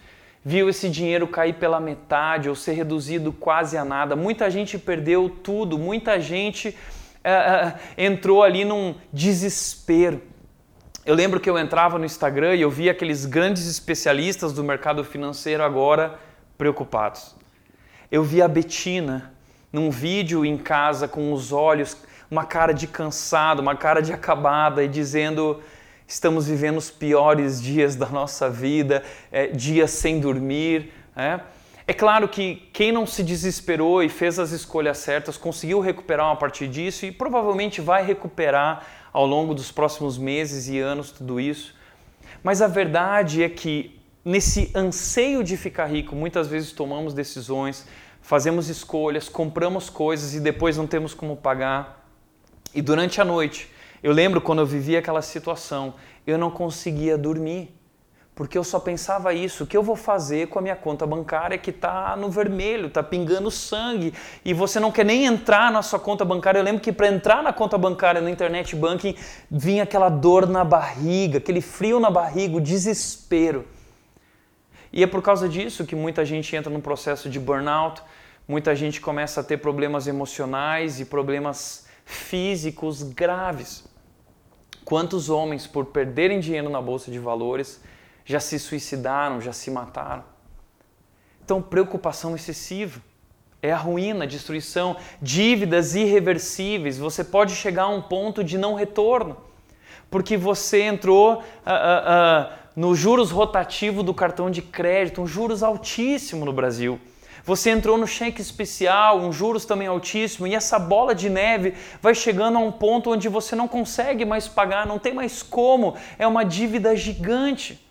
viu 0.45 0.69
esse 0.69 0.89
dinheiro 0.89 1.29
cair 1.29 1.55
pela 1.55 1.79
metade 1.79 2.49
ou 2.49 2.55
ser 2.55 2.73
reduzido 2.73 3.33
quase 3.33 3.77
a 3.77 3.85
nada. 3.85 4.17
Muita 4.17 4.51
gente 4.51 4.79
perdeu 4.79 5.29
tudo, 5.29 5.79
muita 5.79 6.21
gente 6.21 6.69
uh, 6.69 7.79
entrou 7.99 8.43
ali 8.43 8.65
num 8.65 8.95
desespero. 9.13 10.23
Eu 11.05 11.15
lembro 11.15 11.39
que 11.39 11.51
eu 11.51 11.59
entrava 11.59 11.99
no 11.99 12.05
Instagram 12.07 12.55
e 12.55 12.63
eu 12.63 12.71
via 12.71 12.93
aqueles 12.93 13.27
grandes 13.27 13.67
especialistas 13.67 14.53
do 14.55 14.65
mercado 14.65 15.05
financeiro 15.05 15.63
agora 15.63 16.19
preocupados. 16.57 17.35
Eu 18.11 18.23
vi 18.23 18.41
a 18.41 18.49
Betina 18.49 19.35
num 19.71 19.91
vídeo 19.91 20.47
em 20.47 20.57
casa 20.57 21.07
com 21.07 21.33
os 21.33 21.53
olhos, 21.53 21.97
uma 22.31 22.45
cara 22.45 22.73
de 22.73 22.87
cansado, 22.87 23.61
uma 23.61 23.77
cara 23.77 24.01
de 24.01 24.15
acabada 24.15 24.83
e 24.83 24.89
dizendo: 24.89 25.61
estamos 26.07 26.47
vivendo 26.47 26.77
os 26.77 26.91
piores 26.91 27.61
dias 27.61 27.97
da 27.97 28.09
nossa 28.09 28.49
vida, 28.51 29.03
é, 29.33 29.49
dias 29.49 29.91
sem 29.91 30.21
dormir. 30.21 30.93
É? 31.17 31.41
é 31.87 31.93
claro 31.93 32.29
que 32.29 32.69
quem 32.73 32.91
não 32.93 33.07
se 33.07 33.23
desesperou 33.23 34.03
e 34.03 34.09
fez 34.09 34.39
as 34.39 34.51
escolhas 34.51 34.99
certas 34.99 35.37
conseguiu 35.37 35.81
recuperar 35.81 36.27
uma 36.27 36.37
partir 36.37 36.69
disso 36.69 37.07
e 37.07 37.13
provavelmente 37.13 37.81
vai 37.81 38.05
recuperar 38.05 38.87
ao 39.13 39.27
longo 39.27 39.55
dos 39.55 39.71
próximos 39.71 40.19
meses 40.19 40.69
e 40.69 40.79
anos 40.79 41.11
tudo 41.11 41.41
isso. 41.41 41.75
Mas 42.43 42.61
a 42.61 42.67
verdade 42.67 43.43
é 43.43 43.49
que 43.49 44.01
nesse 44.25 44.71
anseio 44.75 45.45
de 45.45 45.57
ficar 45.57 45.87
rico, 45.87 46.17
muitas 46.17 46.49
vezes 46.49 46.73
tomamos 46.73 47.15
decisões 47.15 47.87
fazemos 48.25 48.71
escolhas, 48.71 49.29
compramos 49.29 49.91
coisas 49.91 50.35
e 50.35 50.41
depois 50.41 50.79
não 50.79 50.87
temos 50.87 51.13
como 51.13 51.37
pagar. 51.37 52.09
E 52.75 52.81
durante 52.81 53.21
a 53.21 53.25
noite, 53.25 53.71
eu 54.05 54.13
lembro 54.13 54.39
quando 54.39 54.59
eu 54.59 54.67
vivia 54.67 54.99
aquela 54.99 55.23
situação, 55.23 55.95
eu 56.27 56.37
não 56.37 56.51
conseguia 56.51 57.17
dormir, 57.17 57.75
porque 58.35 58.59
eu 58.59 58.63
só 58.63 58.79
pensava 58.79 59.33
isso: 59.33 59.65
o 59.65 59.67
que 59.67 59.75
eu 59.75 59.83
vou 59.83 59.97
fazer 59.97 60.49
com 60.49 60.59
a 60.59 60.63
minha 60.63 60.77
conta 60.77 61.07
bancária 61.07 61.57
que 61.57 61.71
está 61.71 62.15
no 62.15 62.29
vermelho, 62.29 62.89
está 62.89 63.03
pingando 63.03 63.51
sangue, 63.51 64.13
e 64.45 64.53
você 64.53 64.79
não 64.79 64.93
quer 64.93 65.07
nem 65.07 65.25
entrar 65.25 65.73
na 65.73 65.81
sua 65.81 65.99
conta 65.99 66.23
bancária. 66.23 66.59
Eu 66.59 66.63
lembro 66.63 66.83
que 66.83 66.93
para 66.93 67.09
entrar 67.09 67.43
na 67.43 67.51
conta 67.51 67.79
bancária 67.79 68.21
no 68.21 68.29
internet 68.29 68.77
banking 68.77 69.17
vinha 69.51 69.85
aquela 69.85 70.11
dor 70.11 70.47
na 70.47 70.65
barriga, 70.65 71.39
aquele 71.39 71.63
frio 71.63 71.99
na 71.99 72.11
barriga, 72.11 72.59
o 72.59 72.61
desespero. 72.61 73.65
E 74.93 75.03
é 75.03 75.07
por 75.07 75.23
causa 75.23 75.49
disso 75.49 75.87
que 75.87 75.97
muita 75.97 76.27
gente 76.27 76.55
entra 76.55 76.71
num 76.71 76.83
processo 76.83 77.31
de 77.31 77.41
burnout, 77.41 78.03
muita 78.47 78.77
gente 78.77 79.01
começa 79.01 79.41
a 79.41 79.43
ter 79.43 79.57
problemas 79.57 80.07
emocionais 80.07 81.01
e 81.01 81.07
problemas 81.07 81.87
físicos 82.05 83.03
graves. 83.03 83.94
Quantos 84.85 85.31
homens, 85.31 85.67
por 85.67 85.87
perderem 85.87 86.41
dinheiro 86.41 86.69
na 86.69 86.81
bolsa 86.81 87.11
de 87.11 87.19
valores, 87.19 87.81
já 88.25 88.41
se 88.41 88.59
suicidaram, 88.59 89.41
já 89.41 89.53
se 89.53 89.71
mataram? 89.71 90.25
Então, 91.45 91.63
preocupação 91.63 92.35
excessiva 92.35 93.01
é 93.63 93.73
a 93.73 93.77
ruína, 93.77 94.25
a 94.25 94.29
destruição, 94.29 94.97
dívidas 95.21 95.95
irreversíveis. 95.95 96.99
Você 96.99 97.25
pode 97.25 97.55
chegar 97.55 97.85
a 97.85 97.89
um 97.89 98.03
ponto 98.03 98.45
de 98.45 98.59
não 98.59 98.75
retorno, 98.75 99.37
porque 100.11 100.37
você 100.37 100.83
entrou. 100.83 101.37
Uh, 101.37 101.39
uh, 101.39 101.41
uh, 101.41 102.65
no 102.77 102.95
juros 102.95 103.31
rotativo 103.31 104.03
do 104.03 104.13
cartão 104.13 104.51
de 104.51 104.61
crédito, 104.61 105.23
um 105.23 105.27
juros 105.27 105.63
altíssimo 105.63 106.45
no 106.45 106.53
Brasil. 106.53 106.99
Você 107.45 107.69
entrou 107.69 107.99
no 107.99 108.07
cheque 108.07 108.41
especial, 108.41 109.21
um 109.21 109.31
juros 109.31 109.67
também 109.67 109.87
altíssimo, 109.87 110.47
e 110.47 110.55
essa 110.55 110.79
bola 110.79 111.15
de 111.15 111.29
neve 111.29 111.75
vai 112.01 112.15
chegando 112.15 112.57
a 112.57 112.61
um 112.61 112.73
ponto 112.73 113.11
onde 113.11 113.29
você 113.29 113.55
não 113.55 113.69
consegue 113.69 114.25
mais 114.25 114.49
pagar, 114.49 114.87
não 114.87 114.99
tem 114.99 115.13
mais 115.13 115.43
como, 115.43 115.95
é 116.19 116.27
uma 116.27 116.43
dívida 116.43 116.97
gigante. 116.97 117.87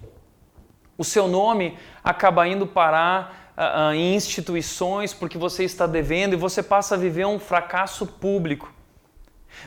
O 0.97 1.03
seu 1.03 1.27
nome 1.27 1.77
acaba 2.03 2.47
indo 2.47 2.65
parar 2.65 3.53
uh, 3.55 3.89
uh, 3.89 3.93
em 3.93 4.15
instituições 4.15 5.13
porque 5.13 5.37
você 5.37 5.63
está 5.63 5.85
devendo 5.85 6.33
e 6.33 6.37
você 6.37 6.63
passa 6.63 6.95
a 6.95 6.97
viver 6.97 7.25
um 7.25 7.37
fracasso 7.37 8.07
público. 8.07 8.73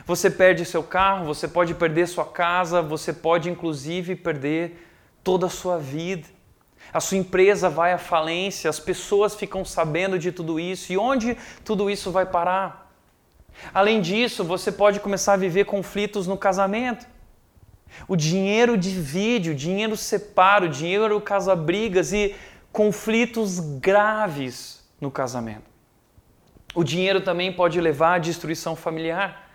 Você 0.05 0.29
perde 0.29 0.65
seu 0.65 0.83
carro, 0.83 1.25
você 1.25 1.47
pode 1.47 1.73
perder 1.73 2.07
sua 2.09 2.25
casa, 2.25 2.81
você 2.81 3.13
pode 3.13 3.49
inclusive 3.49 4.17
perder 4.17 4.85
toda 5.23 5.45
a 5.45 5.49
sua 5.49 5.77
vida. 5.77 6.27
A 6.93 6.99
sua 6.99 7.17
empresa 7.17 7.69
vai 7.69 7.91
à 7.93 7.97
falência, 7.97 8.69
as 8.69 8.79
pessoas 8.79 9.35
ficam 9.35 9.65
sabendo 9.65 10.17
de 10.17 10.31
tudo 10.31 10.59
isso 10.59 10.91
e 10.91 10.97
onde 10.97 11.37
tudo 11.63 11.89
isso 11.89 12.11
vai 12.11 12.25
parar? 12.25 12.91
Além 13.73 14.01
disso, 14.01 14.43
você 14.43 14.71
pode 14.71 14.99
começar 14.99 15.33
a 15.33 15.37
viver 15.37 15.65
conflitos 15.65 16.27
no 16.27 16.37
casamento. 16.37 17.07
O 18.07 18.15
dinheiro 18.15 18.77
divide, 18.77 19.51
o 19.51 19.55
dinheiro 19.55 19.97
separa, 19.97 20.65
o 20.65 20.69
dinheiro 20.69 21.19
causa 21.21 21.55
brigas 21.55 22.13
e 22.13 22.35
conflitos 22.71 23.59
graves 23.59 24.83
no 25.01 25.09
casamento. 25.09 25.63
O 26.75 26.83
dinheiro 26.83 27.21
também 27.21 27.51
pode 27.51 27.79
levar 27.81 28.15
à 28.15 28.17
destruição 28.19 28.75
familiar, 28.75 29.49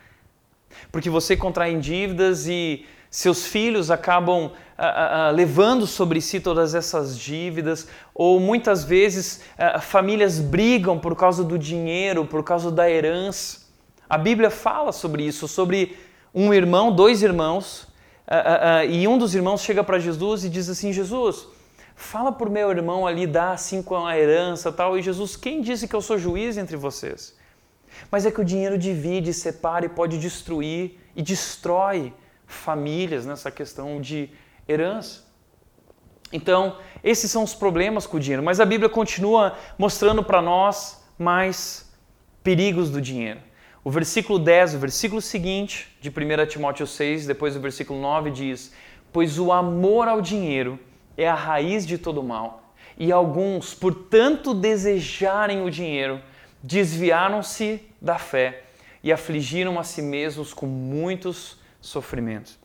porque 0.90 1.08
você 1.08 1.37
contrai 1.37 1.76
dívidas 1.78 2.46
e 2.48 2.85
seus 3.12 3.46
filhos 3.46 3.90
acabam 3.90 4.51
ah, 4.79 4.87
ah, 4.87 5.27
ah, 5.27 5.31
levando 5.31 5.87
sobre 5.87 6.18
si 6.18 6.40
todas 6.40 6.75
essas 6.75 7.18
dívidas, 7.18 7.87
ou 8.14 8.40
muitas 8.40 8.85
vezes 8.85 9.42
famílias 9.83 10.40
brigam 10.40 10.98
por 10.98 11.14
causa 11.14 11.44
do 11.44 11.59
dinheiro, 11.59 12.25
por 12.25 12.42
causa 12.42 12.70
da 12.70 12.90
herança. 12.90 13.61
A 14.09 14.16
Bíblia 14.16 14.48
fala 14.48 14.92
sobre 14.92 15.25
isso, 15.25 15.46
sobre 15.46 15.98
um 16.35 16.55
irmão, 16.55 16.90
dois 16.90 17.22
irmãos, 17.22 17.87
e 18.88 19.07
um 19.07 19.18
dos 19.18 19.35
irmãos 19.35 19.61
chega 19.61 19.85
para 19.85 19.98
Jesus 19.98 20.44
e 20.44 20.48
diz 20.48 20.70
assim: 20.70 20.90
Jesus, 20.90 21.46
fala 21.94 22.33
por 22.33 22.48
meu 22.48 22.70
irmão 22.70 23.07
ali 23.07 23.27
dar 23.27 23.53
assim 23.53 23.83
com 23.83 24.07
a 24.07 24.18
herança 24.18 24.72
tal. 24.72 24.98
E 24.98 25.03
Jesus, 25.03 25.37
quem 25.37 25.61
disse 25.61 25.87
que 25.87 25.94
eu 25.94 26.01
sou 26.01 26.16
juiz 26.16 26.57
entre 26.57 26.79
vocês? 26.79 27.37
Mas 28.11 28.25
é 28.25 28.31
que 28.31 28.40
o 28.40 28.44
dinheiro 28.44 28.79
divide, 28.79 29.35
separa 29.35 29.85
e 29.85 29.90
pode 29.90 30.18
destruir 30.18 30.98
e 31.14 31.20
destrói 31.20 32.14
famílias 32.52 33.26
nessa 33.26 33.50
questão 33.50 34.00
de 34.00 34.30
herança. 34.68 35.24
Então, 36.32 36.78
esses 37.04 37.30
são 37.30 37.42
os 37.42 37.54
problemas 37.54 38.06
com 38.06 38.16
o 38.16 38.20
dinheiro, 38.20 38.42
mas 38.42 38.60
a 38.60 38.64
Bíblia 38.64 38.88
continua 38.88 39.56
mostrando 39.76 40.22
para 40.22 40.40
nós 40.40 41.04
mais 41.18 41.92
perigos 42.42 42.90
do 42.90 43.00
dinheiro. 43.00 43.40
O 43.84 43.90
versículo 43.90 44.38
10, 44.38 44.74
o 44.74 44.78
versículo 44.78 45.20
seguinte 45.20 45.96
de 46.00 46.08
1 46.08 46.46
Timóteo 46.46 46.86
6, 46.86 47.26
depois 47.26 47.56
o 47.56 47.60
versículo 47.60 48.00
9 48.00 48.30
diz: 48.30 48.72
Pois 49.12 49.38
o 49.38 49.52
amor 49.52 50.08
ao 50.08 50.20
dinheiro 50.20 50.78
é 51.16 51.28
a 51.28 51.34
raiz 51.34 51.86
de 51.86 51.98
todo 51.98 52.22
mal, 52.22 52.72
e 52.96 53.10
alguns, 53.10 53.74
por 53.74 53.92
tanto 53.92 54.54
desejarem 54.54 55.62
o 55.62 55.70
dinheiro, 55.70 56.20
desviaram-se 56.62 57.82
da 58.00 58.18
fé 58.18 58.62
e 59.02 59.12
afligiram 59.12 59.78
a 59.78 59.82
si 59.82 60.00
mesmos 60.00 60.54
com 60.54 60.66
muitos 60.66 61.58
sofrimentos. 61.82 62.58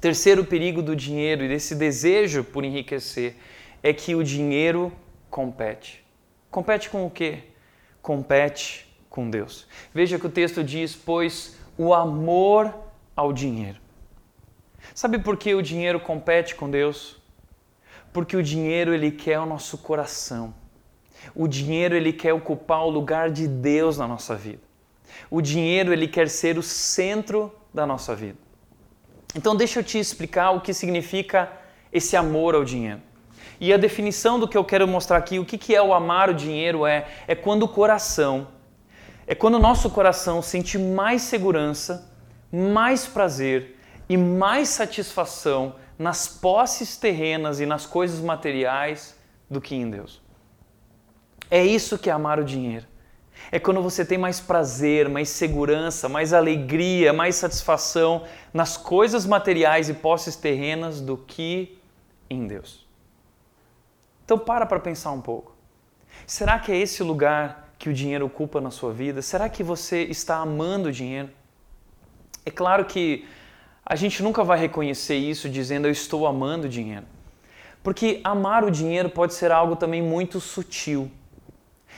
Terceiro 0.00 0.44
perigo 0.44 0.82
do 0.82 0.96
dinheiro 0.96 1.44
e 1.44 1.48
desse 1.48 1.76
desejo 1.76 2.42
por 2.42 2.64
enriquecer 2.64 3.36
é 3.80 3.92
que 3.92 4.16
o 4.16 4.24
dinheiro 4.24 4.90
compete. 5.30 6.04
Compete 6.50 6.90
com 6.90 7.06
o 7.06 7.10
quê? 7.10 7.44
Compete 8.00 8.92
com 9.08 9.30
Deus. 9.30 9.68
Veja 9.94 10.18
que 10.18 10.26
o 10.26 10.30
texto 10.30 10.64
diz: 10.64 10.96
pois 10.96 11.56
o 11.78 11.94
amor 11.94 12.74
ao 13.14 13.32
dinheiro. 13.32 13.78
Sabe 14.94 15.18
por 15.18 15.36
que 15.36 15.54
o 15.54 15.62
dinheiro 15.62 16.00
compete 16.00 16.56
com 16.56 16.68
Deus? 16.68 17.22
Porque 18.12 18.36
o 18.36 18.42
dinheiro 18.42 18.92
ele 18.92 19.10
quer 19.10 19.38
o 19.38 19.46
nosso 19.46 19.78
coração. 19.78 20.52
O 21.34 21.46
dinheiro 21.46 21.94
ele 21.94 22.12
quer 22.12 22.32
ocupar 22.32 22.84
o 22.84 22.90
lugar 22.90 23.30
de 23.30 23.46
Deus 23.46 23.96
na 23.96 24.08
nossa 24.08 24.34
vida. 24.34 24.62
O 25.30 25.40
dinheiro 25.40 25.92
ele 25.92 26.08
quer 26.08 26.28
ser 26.28 26.58
o 26.58 26.62
centro 26.62 27.54
da 27.72 27.86
nossa 27.86 28.14
vida. 28.14 28.38
Então, 29.34 29.56
deixa 29.56 29.80
eu 29.80 29.84
te 29.84 29.98
explicar 29.98 30.50
o 30.50 30.60
que 30.60 30.74
significa 30.74 31.50
esse 31.92 32.16
amor 32.16 32.54
ao 32.54 32.64
dinheiro. 32.64 33.00
E 33.60 33.72
a 33.72 33.76
definição 33.76 34.38
do 34.38 34.48
que 34.48 34.56
eu 34.56 34.64
quero 34.64 34.86
mostrar 34.88 35.16
aqui, 35.18 35.38
o 35.38 35.44
que 35.44 35.74
é 35.74 35.80
o 35.80 35.94
amar 35.94 36.28
o 36.28 36.34
dinheiro 36.34 36.84
é, 36.84 37.06
é 37.26 37.34
quando 37.34 37.62
o 37.62 37.68
coração, 37.68 38.48
é 39.26 39.34
quando 39.34 39.54
o 39.54 39.60
nosso 39.60 39.88
coração 39.90 40.42
sente 40.42 40.76
mais 40.78 41.22
segurança, 41.22 42.12
mais 42.50 43.06
prazer 43.06 43.78
e 44.08 44.16
mais 44.16 44.68
satisfação 44.68 45.76
nas 45.98 46.26
posses 46.26 46.96
terrenas 46.96 47.60
e 47.60 47.66
nas 47.66 47.86
coisas 47.86 48.20
materiais 48.20 49.16
do 49.48 49.60
que 49.60 49.74
em 49.74 49.88
Deus. 49.88 50.20
É 51.50 51.64
isso 51.64 51.98
que 51.98 52.10
é 52.10 52.12
amar 52.12 52.40
o 52.40 52.44
dinheiro. 52.44 52.86
É 53.54 53.60
quando 53.60 53.82
você 53.82 54.02
tem 54.02 54.16
mais 54.16 54.40
prazer, 54.40 55.10
mais 55.10 55.28
segurança, 55.28 56.08
mais 56.08 56.32
alegria, 56.32 57.12
mais 57.12 57.36
satisfação 57.36 58.24
nas 58.52 58.78
coisas 58.78 59.26
materiais 59.26 59.90
e 59.90 59.94
posses 59.94 60.34
terrenas 60.34 61.02
do 61.02 61.18
que 61.18 61.78
em 62.30 62.46
Deus. 62.46 62.86
Então 64.24 64.38
para 64.38 64.64
para 64.64 64.80
pensar 64.80 65.12
um 65.12 65.20
pouco. 65.20 65.54
Será 66.26 66.58
que 66.58 66.72
é 66.72 66.78
esse 66.78 67.02
lugar 67.02 67.74
que 67.78 67.90
o 67.90 67.92
dinheiro 67.92 68.24
ocupa 68.24 68.58
na 68.58 68.70
sua 68.70 68.90
vida? 68.90 69.20
Será 69.20 69.50
que 69.50 69.62
você 69.62 70.04
está 70.04 70.36
amando 70.36 70.88
o 70.88 70.92
dinheiro? 70.92 71.28
É 72.46 72.50
claro 72.50 72.86
que 72.86 73.28
a 73.84 73.94
gente 73.96 74.22
nunca 74.22 74.42
vai 74.42 74.58
reconhecer 74.58 75.16
isso 75.16 75.46
dizendo 75.46 75.86
eu 75.86 75.92
estou 75.92 76.26
amando 76.26 76.66
o 76.66 76.70
dinheiro. 76.70 77.04
Porque 77.82 78.20
amar 78.24 78.64
o 78.64 78.70
dinheiro 78.70 79.10
pode 79.10 79.34
ser 79.34 79.52
algo 79.52 79.76
também 79.76 80.00
muito 80.00 80.40
sutil. 80.40 81.10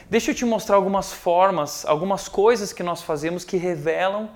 Deixa 0.09 0.31
eu 0.31 0.35
te 0.35 0.45
mostrar 0.45 0.75
algumas 0.75 1.11
formas, 1.11 1.85
algumas 1.85 2.27
coisas 2.27 2.71
que 2.71 2.83
nós 2.83 3.01
fazemos 3.01 3.43
que 3.43 3.57
revelam 3.57 4.29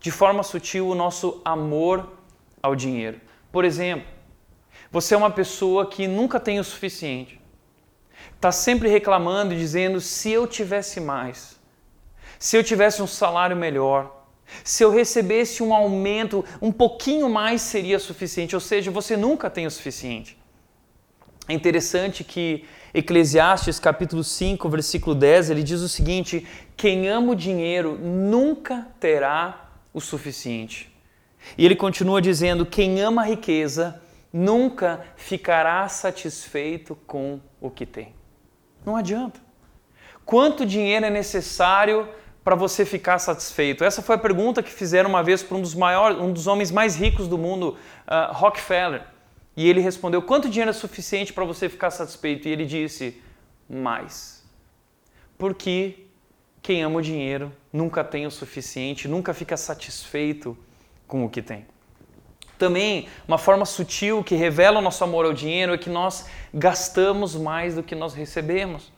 de 0.00 0.10
forma 0.10 0.42
sutil 0.42 0.88
o 0.88 0.94
nosso 0.94 1.40
amor 1.44 2.08
ao 2.62 2.74
dinheiro. 2.74 3.20
Por 3.52 3.64
exemplo, 3.64 4.06
você 4.90 5.14
é 5.14 5.16
uma 5.16 5.30
pessoa 5.30 5.86
que 5.86 6.06
nunca 6.06 6.40
tem 6.40 6.58
o 6.58 6.64
suficiente. 6.64 7.40
Está 8.34 8.50
sempre 8.52 8.88
reclamando 8.88 9.54
e 9.54 9.58
dizendo: 9.58 10.00
se 10.00 10.30
eu 10.30 10.46
tivesse 10.46 11.00
mais, 11.00 11.58
se 12.38 12.56
eu 12.56 12.64
tivesse 12.64 13.00
um 13.00 13.06
salário 13.06 13.56
melhor, 13.56 14.26
se 14.62 14.82
eu 14.82 14.90
recebesse 14.90 15.62
um 15.62 15.74
aumento, 15.74 16.44
um 16.60 16.70
pouquinho 16.70 17.28
mais 17.28 17.62
seria 17.62 17.98
suficiente. 17.98 18.54
Ou 18.54 18.60
seja, 18.60 18.90
você 18.90 19.16
nunca 19.16 19.48
tem 19.48 19.66
o 19.66 19.70
suficiente. 19.70 20.36
É 21.48 21.52
interessante 21.52 22.24
que 22.24 22.64
Eclesiastes 22.94 23.80
capítulo 23.80 24.22
5, 24.22 24.68
versículo 24.68 25.16
10, 25.16 25.50
ele 25.50 25.64
diz 25.64 25.80
o 25.80 25.88
seguinte: 25.88 26.46
quem 26.76 27.08
ama 27.08 27.32
o 27.32 27.34
dinheiro 27.34 27.98
nunca 27.98 28.86
terá 29.00 29.68
o 29.92 30.00
suficiente. 30.00 30.94
E 31.58 31.66
ele 31.66 31.74
continua 31.74 32.22
dizendo: 32.22 32.64
quem 32.64 33.00
ama 33.00 33.22
a 33.22 33.24
riqueza 33.24 34.00
nunca 34.32 35.00
ficará 35.16 35.88
satisfeito 35.88 36.94
com 37.04 37.40
o 37.60 37.68
que 37.68 37.84
tem. 37.84 38.14
Não 38.86 38.94
adianta. 38.94 39.40
Quanto 40.24 40.64
dinheiro 40.64 41.04
é 41.04 41.10
necessário 41.10 42.08
para 42.44 42.54
você 42.54 42.84
ficar 42.84 43.18
satisfeito? 43.18 43.82
Essa 43.82 44.02
foi 44.02 44.14
a 44.14 44.18
pergunta 44.18 44.62
que 44.62 44.70
fizeram 44.70 45.10
uma 45.10 45.22
vez 45.22 45.42
para 45.42 45.56
um 45.56 45.60
dos 45.60 45.74
maiores, 45.74 46.18
um 46.18 46.32
dos 46.32 46.46
homens 46.46 46.70
mais 46.70 46.94
ricos 46.94 47.26
do 47.26 47.36
mundo, 47.36 47.76
uh, 48.06 48.32
Rockefeller. 48.32 49.13
E 49.56 49.68
ele 49.68 49.80
respondeu: 49.80 50.22
Quanto 50.22 50.48
dinheiro 50.48 50.70
é 50.70 50.74
suficiente 50.74 51.32
para 51.32 51.44
você 51.44 51.68
ficar 51.68 51.90
satisfeito? 51.90 52.48
E 52.48 52.50
ele 52.50 52.66
disse: 52.66 53.20
Mais. 53.68 54.44
Porque 55.38 56.06
quem 56.62 56.82
ama 56.82 56.98
o 56.98 57.02
dinheiro 57.02 57.52
nunca 57.72 58.02
tem 58.02 58.26
o 58.26 58.30
suficiente, 58.30 59.06
nunca 59.06 59.34
fica 59.34 59.56
satisfeito 59.56 60.56
com 61.06 61.24
o 61.24 61.28
que 61.28 61.42
tem. 61.42 61.66
Também, 62.58 63.08
uma 63.26 63.36
forma 63.36 63.66
sutil 63.66 64.22
que 64.22 64.36
revela 64.36 64.78
o 64.78 64.82
nosso 64.82 65.02
amor 65.02 65.24
ao 65.24 65.32
dinheiro 65.32 65.74
é 65.74 65.78
que 65.78 65.90
nós 65.90 66.26
gastamos 66.52 67.34
mais 67.34 67.74
do 67.74 67.82
que 67.82 67.94
nós 67.94 68.14
recebemos. 68.14 68.92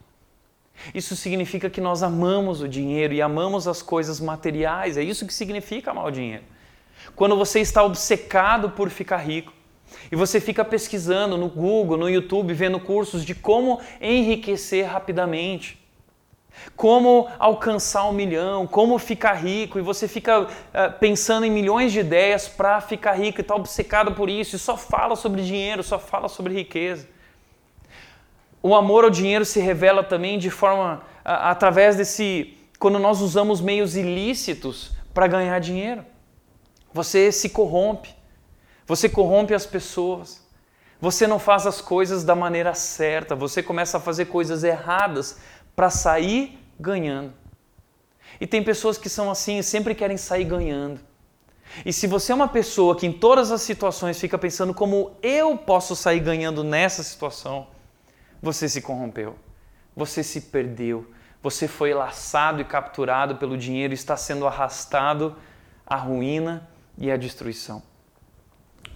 Isso 0.94 1.16
significa 1.16 1.70
que 1.70 1.80
nós 1.80 2.02
amamos 2.02 2.60
o 2.60 2.68
dinheiro 2.68 3.14
e 3.14 3.22
amamos 3.22 3.66
as 3.66 3.80
coisas 3.80 4.20
materiais. 4.20 4.96
É 4.96 5.02
isso 5.02 5.26
que 5.26 5.32
significa 5.32 5.90
amar 5.90 6.06
o 6.06 6.10
dinheiro. 6.10 6.44
Quando 7.14 7.36
você 7.36 7.60
está 7.60 7.82
obcecado 7.82 8.70
por 8.70 8.90
ficar 8.90 9.18
rico, 9.18 9.52
e 10.10 10.16
você 10.16 10.40
fica 10.40 10.64
pesquisando 10.64 11.36
no 11.36 11.48
Google, 11.48 11.96
no 11.96 12.08
YouTube, 12.08 12.52
vendo 12.54 12.78
cursos 12.78 13.24
de 13.24 13.34
como 13.34 13.80
enriquecer 14.00 14.86
rapidamente, 14.86 15.78
como 16.74 17.28
alcançar 17.38 18.08
um 18.08 18.12
milhão, 18.12 18.66
como 18.66 18.98
ficar 18.98 19.34
rico, 19.34 19.78
e 19.78 19.82
você 19.82 20.08
fica 20.08 20.42
uh, 20.42 20.48
pensando 20.98 21.44
em 21.44 21.50
milhões 21.50 21.92
de 21.92 22.00
ideias 22.00 22.48
para 22.48 22.80
ficar 22.80 23.12
rico 23.12 23.40
e 23.40 23.42
está 23.42 23.54
obcecado 23.54 24.12
por 24.12 24.30
isso, 24.30 24.56
e 24.56 24.58
só 24.58 24.76
fala 24.76 25.16
sobre 25.16 25.42
dinheiro, 25.42 25.82
só 25.82 25.98
fala 25.98 26.28
sobre 26.28 26.54
riqueza. 26.54 27.08
O 28.62 28.74
amor 28.74 29.04
ao 29.04 29.10
dinheiro 29.10 29.44
se 29.44 29.60
revela 29.60 30.02
também 30.02 30.38
de 30.38 30.50
forma, 30.50 30.96
uh, 30.96 31.02
através 31.24 31.96
desse, 31.96 32.56
quando 32.78 32.98
nós 32.98 33.20
usamos 33.20 33.60
meios 33.60 33.96
ilícitos 33.96 34.92
para 35.12 35.26
ganhar 35.26 35.58
dinheiro. 35.58 36.04
Você 36.92 37.30
se 37.30 37.50
corrompe. 37.50 38.15
Você 38.86 39.08
corrompe 39.08 39.52
as 39.52 39.66
pessoas. 39.66 40.44
Você 41.00 41.26
não 41.26 41.38
faz 41.38 41.66
as 41.66 41.80
coisas 41.80 42.24
da 42.24 42.34
maneira 42.34 42.74
certa. 42.74 43.34
Você 43.34 43.62
começa 43.62 43.98
a 43.98 44.00
fazer 44.00 44.26
coisas 44.26 44.64
erradas 44.64 45.38
para 45.74 45.90
sair 45.90 46.58
ganhando. 46.78 47.34
E 48.40 48.46
tem 48.46 48.62
pessoas 48.62 48.96
que 48.96 49.08
são 49.08 49.30
assim 49.30 49.58
e 49.58 49.62
sempre 49.62 49.94
querem 49.94 50.16
sair 50.16 50.44
ganhando. 50.44 51.00
E 51.84 51.92
se 51.92 52.06
você 52.06 52.32
é 52.32 52.34
uma 52.34 52.48
pessoa 52.48 52.96
que 52.96 53.06
em 53.06 53.12
todas 53.12 53.50
as 53.50 53.62
situações 53.62 54.20
fica 54.20 54.38
pensando 54.38 54.72
como 54.72 55.16
eu 55.22 55.56
posso 55.56 55.96
sair 55.96 56.20
ganhando 56.20 56.62
nessa 56.62 57.02
situação, 57.02 57.66
você 58.40 58.68
se 58.68 58.80
corrompeu. 58.80 59.36
Você 59.94 60.22
se 60.22 60.42
perdeu. 60.42 61.10
Você 61.42 61.66
foi 61.66 61.92
laçado 61.92 62.60
e 62.60 62.64
capturado 62.64 63.36
pelo 63.36 63.56
dinheiro 63.56 63.92
e 63.92 63.94
está 63.94 64.16
sendo 64.16 64.46
arrastado 64.46 65.36
à 65.86 65.96
ruína 65.96 66.68
e 66.96 67.10
à 67.10 67.16
destruição. 67.16 67.82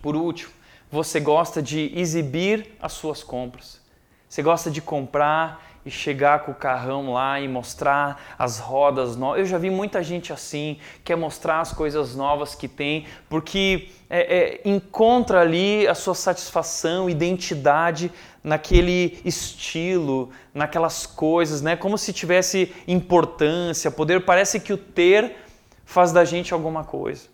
Por 0.02 0.16
último, 0.16 0.52
você 0.90 1.20
gosta 1.20 1.62
de 1.62 1.92
exibir 1.94 2.76
as 2.80 2.92
suas 2.92 3.22
compras. 3.22 3.80
Você 4.28 4.42
gosta 4.42 4.70
de 4.70 4.80
comprar 4.80 5.70
e 5.84 5.90
chegar 5.90 6.40
com 6.40 6.52
o 6.52 6.54
carrão 6.54 7.12
lá 7.12 7.40
e 7.40 7.48
mostrar 7.48 8.34
as 8.38 8.58
rodas 8.58 9.16
novas. 9.16 9.40
Eu 9.40 9.46
já 9.46 9.56
vi 9.56 9.70
muita 9.70 10.02
gente 10.02 10.32
assim, 10.32 10.78
quer 11.02 11.16
mostrar 11.16 11.60
as 11.60 11.72
coisas 11.72 12.14
novas 12.14 12.54
que 12.54 12.68
tem, 12.68 13.06
porque 13.28 13.88
é, 14.08 14.36
é, 14.36 14.60
encontra 14.68 15.40
ali 15.40 15.88
a 15.88 15.94
sua 15.94 16.14
satisfação, 16.14 17.08
identidade 17.08 18.12
naquele 18.44 19.20
estilo, 19.24 20.30
naquelas 20.52 21.06
coisas, 21.06 21.62
né? 21.62 21.76
Como 21.76 21.96
se 21.96 22.12
tivesse 22.12 22.74
importância, 22.86 23.90
poder. 23.90 24.24
Parece 24.24 24.60
que 24.60 24.72
o 24.72 24.78
ter 24.78 25.36
faz 25.84 26.12
da 26.12 26.24
gente 26.24 26.52
alguma 26.52 26.84
coisa. 26.84 27.28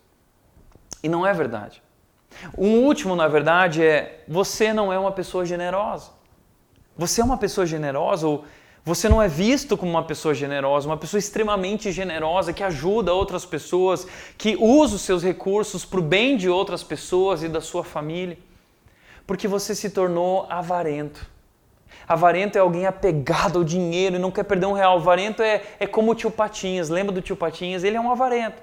E 1.02 1.08
não 1.08 1.26
é 1.26 1.32
verdade. 1.32 1.82
Um 2.56 2.80
último, 2.84 3.16
na 3.16 3.28
verdade, 3.28 3.82
é 3.82 4.22
você 4.26 4.72
não 4.72 4.92
é 4.92 4.98
uma 4.98 5.12
pessoa 5.12 5.44
generosa. 5.44 6.10
Você 6.96 7.20
é 7.20 7.24
uma 7.24 7.36
pessoa 7.36 7.66
generosa 7.66 8.26
ou 8.26 8.44
você 8.84 9.08
não 9.08 9.20
é 9.20 9.26
visto 9.26 9.76
como 9.76 9.90
uma 9.90 10.04
pessoa 10.04 10.32
generosa, 10.32 10.88
uma 10.88 10.96
pessoa 10.96 11.18
extremamente 11.18 11.90
generosa 11.90 12.52
que 12.52 12.62
ajuda 12.62 13.12
outras 13.12 13.44
pessoas, 13.44 14.06
que 14.38 14.56
usa 14.56 14.94
os 14.94 15.02
seus 15.02 15.24
recursos 15.24 15.84
para 15.84 15.98
o 15.98 16.02
bem 16.02 16.36
de 16.36 16.48
outras 16.48 16.84
pessoas 16.84 17.42
e 17.42 17.48
da 17.48 17.60
sua 17.60 17.82
família, 17.82 18.38
porque 19.26 19.48
você 19.48 19.74
se 19.74 19.90
tornou 19.90 20.46
avarento. 20.48 21.28
Avarento 22.06 22.56
é 22.56 22.60
alguém 22.60 22.86
apegado 22.86 23.58
ao 23.58 23.64
dinheiro 23.64 24.14
e 24.14 24.18
não 24.20 24.30
quer 24.30 24.44
perder 24.44 24.66
um 24.66 24.72
real. 24.72 24.98
Avarento 24.98 25.42
é, 25.42 25.64
é 25.80 25.86
como 25.86 26.12
o 26.12 26.14
tio 26.14 26.30
Patinhas. 26.30 26.88
Lembra 26.88 27.12
do 27.12 27.20
tio 27.20 27.34
Patinhas? 27.34 27.82
Ele 27.82 27.96
é 27.96 28.00
um 28.00 28.12
avarento 28.12 28.62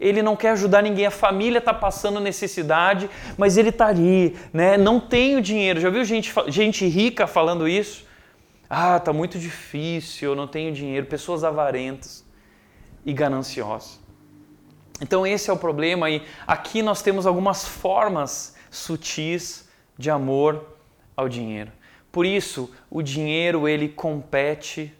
ele 0.00 0.22
não 0.22 0.36
quer 0.36 0.50
ajudar 0.50 0.82
ninguém, 0.82 1.06
a 1.06 1.10
família 1.10 1.58
está 1.58 1.74
passando 1.74 2.20
necessidade, 2.20 3.10
mas 3.36 3.56
ele 3.56 3.70
está 3.70 3.86
ali, 3.86 4.36
né? 4.52 4.76
não 4.76 5.00
tem 5.00 5.36
o 5.36 5.42
dinheiro. 5.42 5.80
Já 5.80 5.90
viu 5.90 6.04
gente, 6.04 6.32
gente 6.48 6.86
rica 6.86 7.26
falando 7.26 7.66
isso? 7.66 8.06
Ah, 8.70 8.98
está 8.98 9.12
muito 9.12 9.38
difícil, 9.38 10.30
eu 10.30 10.36
não 10.36 10.46
tenho 10.46 10.72
dinheiro. 10.72 11.06
Pessoas 11.06 11.42
avarentas 11.42 12.24
e 13.04 13.12
gananciosas. 13.12 13.98
Então 15.00 15.26
esse 15.26 15.48
é 15.48 15.52
o 15.52 15.56
problema 15.56 16.10
e 16.10 16.22
aqui 16.46 16.82
nós 16.82 17.02
temos 17.02 17.26
algumas 17.26 17.66
formas 17.66 18.56
sutis 18.70 19.68
de 19.96 20.10
amor 20.10 20.76
ao 21.16 21.28
dinheiro. 21.28 21.72
Por 22.10 22.26
isso, 22.26 22.70
o 22.90 23.02
dinheiro 23.02 23.68
ele 23.68 23.88
compete 23.88 24.92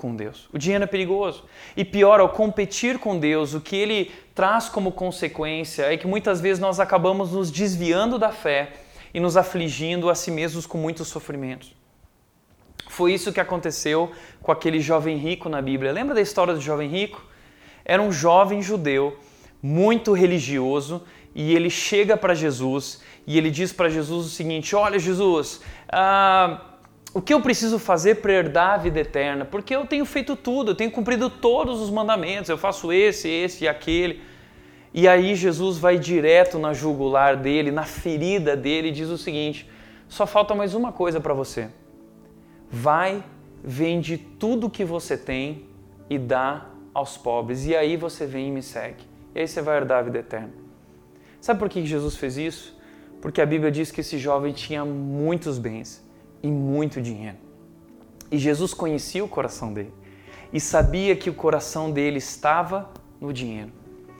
com 0.00 0.16
Deus. 0.16 0.48
O 0.50 0.56
dinheiro 0.56 0.84
é 0.84 0.86
perigoso. 0.86 1.44
E 1.76 1.84
pior, 1.84 2.20
ao 2.20 2.30
competir 2.30 2.98
com 2.98 3.18
Deus, 3.18 3.52
o 3.52 3.60
que 3.60 3.76
ele 3.76 4.10
traz 4.34 4.66
como 4.66 4.90
consequência 4.90 5.92
é 5.92 5.96
que 5.98 6.06
muitas 6.06 6.40
vezes 6.40 6.58
nós 6.58 6.80
acabamos 6.80 7.32
nos 7.32 7.50
desviando 7.50 8.18
da 8.18 8.30
fé 8.32 8.72
e 9.12 9.20
nos 9.20 9.36
afligindo 9.36 10.08
a 10.08 10.14
si 10.14 10.30
mesmos 10.30 10.64
com 10.64 10.78
muitos 10.78 11.08
sofrimentos. 11.08 11.74
Foi 12.88 13.12
isso 13.12 13.30
que 13.30 13.40
aconteceu 13.40 14.10
com 14.40 14.50
aquele 14.50 14.80
jovem 14.80 15.18
rico 15.18 15.50
na 15.50 15.60
Bíblia. 15.60 15.92
Lembra 15.92 16.14
da 16.14 16.22
história 16.22 16.54
do 16.54 16.60
jovem 16.62 16.88
rico? 16.88 17.22
Era 17.84 18.00
um 18.00 18.10
jovem 18.10 18.62
judeu, 18.62 19.18
muito 19.62 20.14
religioso, 20.14 21.02
e 21.34 21.54
ele 21.54 21.68
chega 21.68 22.16
para 22.16 22.32
Jesus 22.32 23.02
e 23.26 23.36
ele 23.36 23.50
diz 23.50 23.70
para 23.70 23.90
Jesus 23.90 24.26
o 24.26 24.30
seguinte: 24.30 24.74
Olha, 24.74 24.98
Jesus, 24.98 25.60
ah, 25.92 26.69
o 27.12 27.20
que 27.20 27.34
eu 27.34 27.40
preciso 27.40 27.78
fazer 27.78 28.16
para 28.16 28.32
herdar 28.32 28.74
a 28.74 28.76
vida 28.76 29.00
eterna? 29.00 29.44
Porque 29.44 29.74
eu 29.74 29.84
tenho 29.84 30.04
feito 30.04 30.36
tudo, 30.36 30.70
eu 30.70 30.74
tenho 30.74 30.90
cumprido 30.92 31.28
todos 31.28 31.80
os 31.80 31.90
mandamentos, 31.90 32.48
eu 32.48 32.56
faço 32.56 32.92
esse, 32.92 33.28
esse 33.28 33.64
e 33.64 33.68
aquele. 33.68 34.22
E 34.94 35.08
aí 35.08 35.34
Jesus 35.34 35.76
vai 35.76 35.98
direto 35.98 36.58
na 36.58 36.72
jugular 36.72 37.36
dele, 37.36 37.72
na 37.72 37.82
ferida 37.82 38.56
dele 38.56 38.88
e 38.88 38.92
diz 38.92 39.08
o 39.08 39.18
seguinte: 39.18 39.68
só 40.08 40.24
falta 40.24 40.54
mais 40.54 40.72
uma 40.72 40.92
coisa 40.92 41.20
para 41.20 41.34
você. 41.34 41.68
Vai, 42.70 43.24
vende 43.62 44.16
tudo 44.16 44.70
que 44.70 44.84
você 44.84 45.16
tem 45.16 45.64
e 46.08 46.16
dá 46.16 46.66
aos 46.94 47.16
pobres, 47.16 47.66
e 47.66 47.74
aí 47.74 47.96
você 47.96 48.24
vem 48.24 48.48
e 48.48 48.50
me 48.52 48.62
segue. 48.62 49.02
E 49.34 49.40
aí 49.40 49.48
você 49.48 49.60
vai 49.60 49.78
herdar 49.78 49.98
a 49.98 50.02
vida 50.02 50.18
eterna. 50.18 50.52
Sabe 51.40 51.58
por 51.58 51.68
que 51.68 51.84
Jesus 51.84 52.16
fez 52.16 52.36
isso? 52.36 52.78
Porque 53.20 53.40
a 53.40 53.46
Bíblia 53.46 53.70
diz 53.70 53.90
que 53.90 54.00
esse 54.00 54.16
jovem 54.16 54.52
tinha 54.52 54.84
muitos 54.84 55.58
bens 55.58 56.08
e 56.42 56.48
muito 56.48 57.00
dinheiro. 57.00 57.36
E 58.30 58.38
Jesus 58.38 58.72
conhecia 58.72 59.24
o 59.24 59.28
coração 59.28 59.72
dele 59.72 59.92
e 60.52 60.60
sabia 60.60 61.14
que 61.16 61.30
o 61.30 61.34
coração 61.34 61.90
dele 61.90 62.18
estava 62.18 62.90
no 63.20 63.32
dinheiro. 63.32 63.72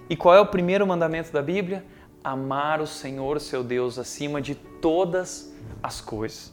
E 0.09 0.17
qual 0.17 0.35
é 0.35 0.41
o 0.41 0.47
primeiro 0.47 0.87
mandamento 0.87 1.33
da 1.33 1.41
Bíblia? 1.41 1.85
amar 2.23 2.81
o 2.81 2.87
Senhor, 2.87 3.41
seu 3.41 3.65
Deus, 3.65 3.99
acima 3.99 4.41
de 4.41 4.55
todas 4.55 5.53
as 5.83 6.01
coisas. 6.01 6.53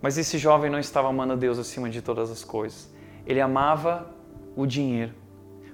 Mas 0.00 0.18
esse 0.18 0.36
jovem 0.36 0.70
não 0.70 0.78
estava 0.78 1.08
amando 1.08 1.36
Deus 1.36 1.58
acima 1.58 1.88
de 1.88 2.02
todas 2.02 2.30
as 2.30 2.44
coisas. 2.44 2.92
Ele 3.26 3.40
amava 3.40 4.14
o 4.54 4.66
dinheiro. 4.66 5.14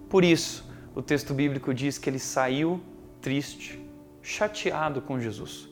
Por 0.08 0.24
isso, 0.24 0.68
o 0.94 1.02
texto 1.02 1.34
bíblico 1.34 1.74
diz 1.74 1.98
que 1.98 2.08
ele 2.08 2.18
saiu 2.18 2.80
triste, 3.20 3.84
chateado 4.22 5.02
com 5.02 5.18
Jesus, 5.18 5.68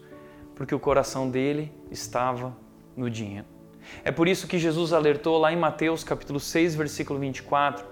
porque 0.54 0.74
o 0.74 0.80
coração 0.80 1.30
dele 1.30 1.72
estava 1.90 2.56
no 2.98 3.08
dinheiro. 3.08 3.46
É 4.04 4.10
por 4.10 4.28
isso 4.28 4.46
que 4.46 4.58
Jesus 4.58 4.92
alertou 4.92 5.38
lá 5.38 5.52
em 5.52 5.56
Mateus 5.56 6.04
capítulo 6.04 6.40
6, 6.40 6.74
versículo 6.74 7.18
24: 7.18 7.86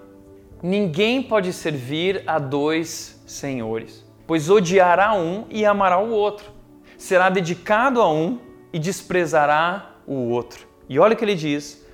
Ninguém 0.63 1.23
pode 1.23 1.53
servir 1.53 2.23
a 2.27 2.39
dois 2.39 3.23
senhores, 3.27 4.05
pois 4.27 4.51
odiará 4.51 5.15
um 5.15 5.47
e 5.49 5.65
amará 5.65 5.99
o 5.99 6.11
outro. 6.11 6.51
Será 6.99 7.31
dedicado 7.31 8.03
a 8.03 8.11
um 8.11 8.39
e 8.73 8.79
desprezará 8.79 9.97
o 10.07 10.31
outro. 10.31 10.67
E 10.89 10.99
olha 10.99 11.15
o 11.15 11.17
que 11.17 11.25
ele 11.25 11.35
diz: 11.35 11.87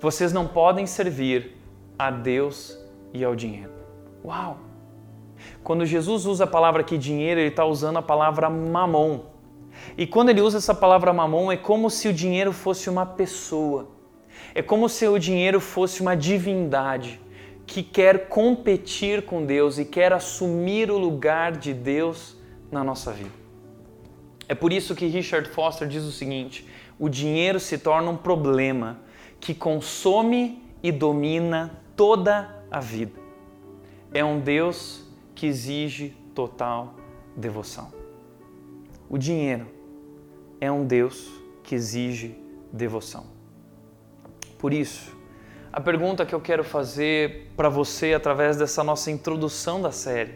vocês 0.00 0.32
não 0.32 0.46
podem 0.46 0.86
servir 0.86 1.56
a 1.98 2.10
Deus 2.10 2.78
e 3.12 3.24
ao 3.24 3.34
dinheiro. 3.34 3.72
Uau! 4.24 4.58
Quando 5.62 5.84
Jesus 5.84 6.26
usa 6.26 6.44
a 6.44 6.46
palavra 6.46 6.82
aqui 6.82 6.96
dinheiro, 6.96 7.40
ele 7.40 7.48
está 7.48 7.64
usando 7.64 7.98
a 7.98 8.02
palavra 8.02 8.48
mamon. 8.48 9.29
E 9.96 10.06
quando 10.06 10.30
ele 10.30 10.40
usa 10.40 10.58
essa 10.58 10.74
palavra 10.74 11.12
mamon, 11.12 11.50
é 11.50 11.56
como 11.56 11.90
se 11.90 12.08
o 12.08 12.12
dinheiro 12.12 12.52
fosse 12.52 12.88
uma 12.88 13.04
pessoa. 13.04 13.88
É 14.54 14.62
como 14.62 14.88
se 14.88 15.06
o 15.06 15.18
dinheiro 15.18 15.60
fosse 15.60 16.00
uma 16.00 16.16
divindade 16.16 17.20
que 17.66 17.82
quer 17.82 18.28
competir 18.28 19.22
com 19.22 19.44
Deus 19.44 19.78
e 19.78 19.84
quer 19.84 20.12
assumir 20.12 20.90
o 20.90 20.98
lugar 20.98 21.52
de 21.52 21.72
Deus 21.72 22.36
na 22.70 22.82
nossa 22.82 23.12
vida. 23.12 23.30
É 24.48 24.54
por 24.54 24.72
isso 24.72 24.96
que 24.96 25.06
Richard 25.06 25.48
Foster 25.50 25.86
diz 25.86 26.02
o 26.02 26.10
seguinte: 26.10 26.66
o 26.98 27.08
dinheiro 27.08 27.60
se 27.60 27.78
torna 27.78 28.10
um 28.10 28.16
problema 28.16 29.00
que 29.38 29.54
consome 29.54 30.62
e 30.82 30.90
domina 30.90 31.80
toda 31.94 32.64
a 32.70 32.80
vida. 32.80 33.20
É 34.12 34.24
um 34.24 34.40
Deus 34.40 35.04
que 35.34 35.46
exige 35.46 36.16
total 36.34 36.94
devoção. 37.36 37.99
O 39.10 39.18
dinheiro 39.18 39.66
é 40.60 40.70
um 40.70 40.86
Deus 40.86 41.28
que 41.64 41.74
exige 41.74 42.38
devoção. 42.72 43.24
Por 44.56 44.72
isso, 44.72 45.16
a 45.72 45.80
pergunta 45.80 46.24
que 46.24 46.32
eu 46.32 46.40
quero 46.40 46.62
fazer 46.62 47.50
para 47.56 47.68
você 47.68 48.14
através 48.14 48.56
dessa 48.56 48.84
nossa 48.84 49.10
introdução 49.10 49.82
da 49.82 49.90
série, 49.90 50.34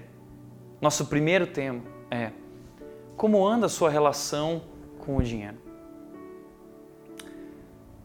nosso 0.81 1.07
primeiro 1.07 1.47
tema 1.47 1.83
é: 2.11 2.33
como 3.17 3.47
anda 3.47 3.67
a 3.67 3.69
sua 3.69 3.89
relação 3.89 4.63
com 4.99 5.19
o 5.19 5.23
dinheiro? 5.23 5.59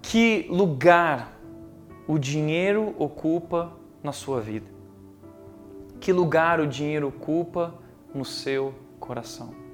Que 0.03 0.45
lugar 0.51 1.35
o 2.07 2.19
dinheiro 2.19 2.93
ocupa 2.99 3.73
na 4.03 4.11
sua 4.11 4.39
vida? 4.39 4.67
Que 5.99 6.13
lugar 6.13 6.59
o 6.59 6.67
dinheiro 6.67 7.07
ocupa 7.07 7.73
no 8.13 8.23
seu 8.23 8.75
coração? 8.99 9.68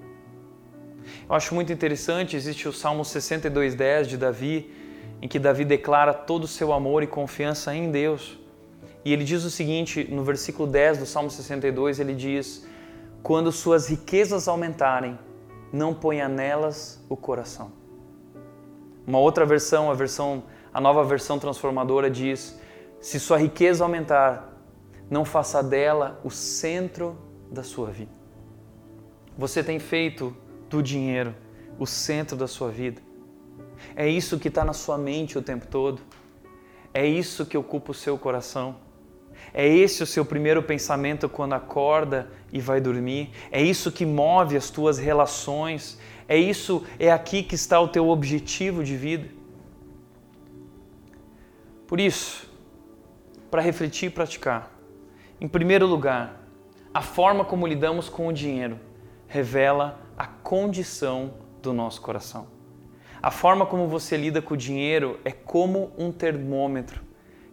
Eu 1.28 1.34
acho 1.34 1.56
muito 1.56 1.74
interessante, 1.74 2.36
existe 2.36 2.68
o 2.68 2.74
Salmo 2.74 3.04
62:10 3.04 4.08
de 4.08 4.16
Davi, 4.16 4.72
em 5.20 5.28
que 5.28 5.40
Davi 5.40 5.66
declara 5.66 6.14
todo 6.14 6.44
o 6.44 6.48
seu 6.48 6.72
amor 6.72 7.02
e 7.02 7.08
confiança 7.08 7.74
em 7.74 7.90
Deus. 7.90 8.38
E 9.04 9.12
ele 9.12 9.24
diz 9.24 9.44
o 9.44 9.50
seguinte, 9.50 10.08
no 10.12 10.24
versículo 10.24 10.70
10 10.70 11.00
do 11.00 11.06
Salmo 11.08 11.32
62, 11.32 12.00
ele 12.00 12.14
diz: 12.14 12.68
"Quando 13.24 13.52
suas 13.52 13.88
riquezas 13.88 14.48
aumentarem, 14.48 15.18
não 15.74 15.96
ponha 15.96 16.30
nelas 16.30 17.04
o 17.10 17.18
coração." 17.18 17.72
Uma 19.08 19.18
outra 19.18 19.48
versão, 19.48 19.90
a 19.90 19.96
versão, 19.96 20.44
a 20.72 20.80
nova 20.80 21.04
versão 21.04 21.40
transformadora 21.40 22.08
diz: 22.08 22.60
se 23.00 23.20
sua 23.20 23.40
riqueza 23.40 23.84
aumentar, 23.84 24.54
não 25.10 25.26
faça 25.26 25.64
dela 25.64 26.20
o 26.24 26.30
centro 26.30 27.18
da 27.52 27.64
sua 27.64 27.90
vida. 27.90 28.12
Você 29.36 29.64
tem 29.64 29.80
feito 29.80 30.36
do 30.70 30.82
dinheiro 30.82 31.36
o 31.78 31.86
centro 31.86 32.36
da 32.36 32.48
sua 32.48 32.70
vida? 32.70 33.02
É 33.96 34.08
isso 34.08 34.40
que 34.40 34.48
está 34.48 34.64
na 34.64 34.74
sua 34.74 34.98
mente 34.98 35.38
o 35.38 35.42
tempo 35.42 35.68
todo? 35.68 36.02
É 36.94 37.06
isso 37.06 37.46
que 37.46 37.58
ocupa 37.58 37.92
o 37.92 37.94
seu 37.94 38.18
coração? 38.18 38.78
É 39.54 39.68
esse 39.68 40.02
o 40.02 40.06
seu 40.06 40.26
primeiro 40.26 40.64
pensamento 40.64 41.30
quando 41.30 41.54
acorda 41.54 42.30
e 42.52 42.60
vai 42.60 42.80
dormir? 42.80 43.32
É 43.52 43.62
isso 43.62 43.92
que 43.92 44.06
move 44.06 44.58
as 44.58 44.70
tuas 44.70 44.98
relações? 44.98 46.00
É 46.28 46.38
isso, 46.38 46.84
é 46.98 47.12
aqui 47.12 47.44
que 47.44 47.56
está 47.56 47.80
o 47.80 47.88
teu 47.88 48.10
objetivo 48.10 48.84
de 48.84 48.96
vida. 48.96 49.30
Por 51.88 52.00
isso, 52.00 52.50
para 53.52 53.62
refletir 53.62 54.08
e 54.08 54.10
praticar, 54.10 54.72
em 55.40 55.48
primeiro 55.48 55.86
lugar, 55.86 56.42
a 56.94 57.02
forma 57.02 57.46
como 57.46 57.68
lidamos 57.68 58.10
com 58.10 58.28
o 58.28 58.34
dinheiro 58.34 58.80
revela 59.28 60.00
condição 60.46 61.34
do 61.60 61.74
nosso 61.74 62.00
coração. 62.00 62.46
A 63.20 63.32
forma 63.32 63.66
como 63.66 63.88
você 63.88 64.16
lida 64.16 64.44
com 64.44 64.54
o 64.54 64.58
dinheiro 64.58 65.20
é 65.26 65.32
como 65.32 65.92
um 65.98 66.12
termômetro 66.12 67.02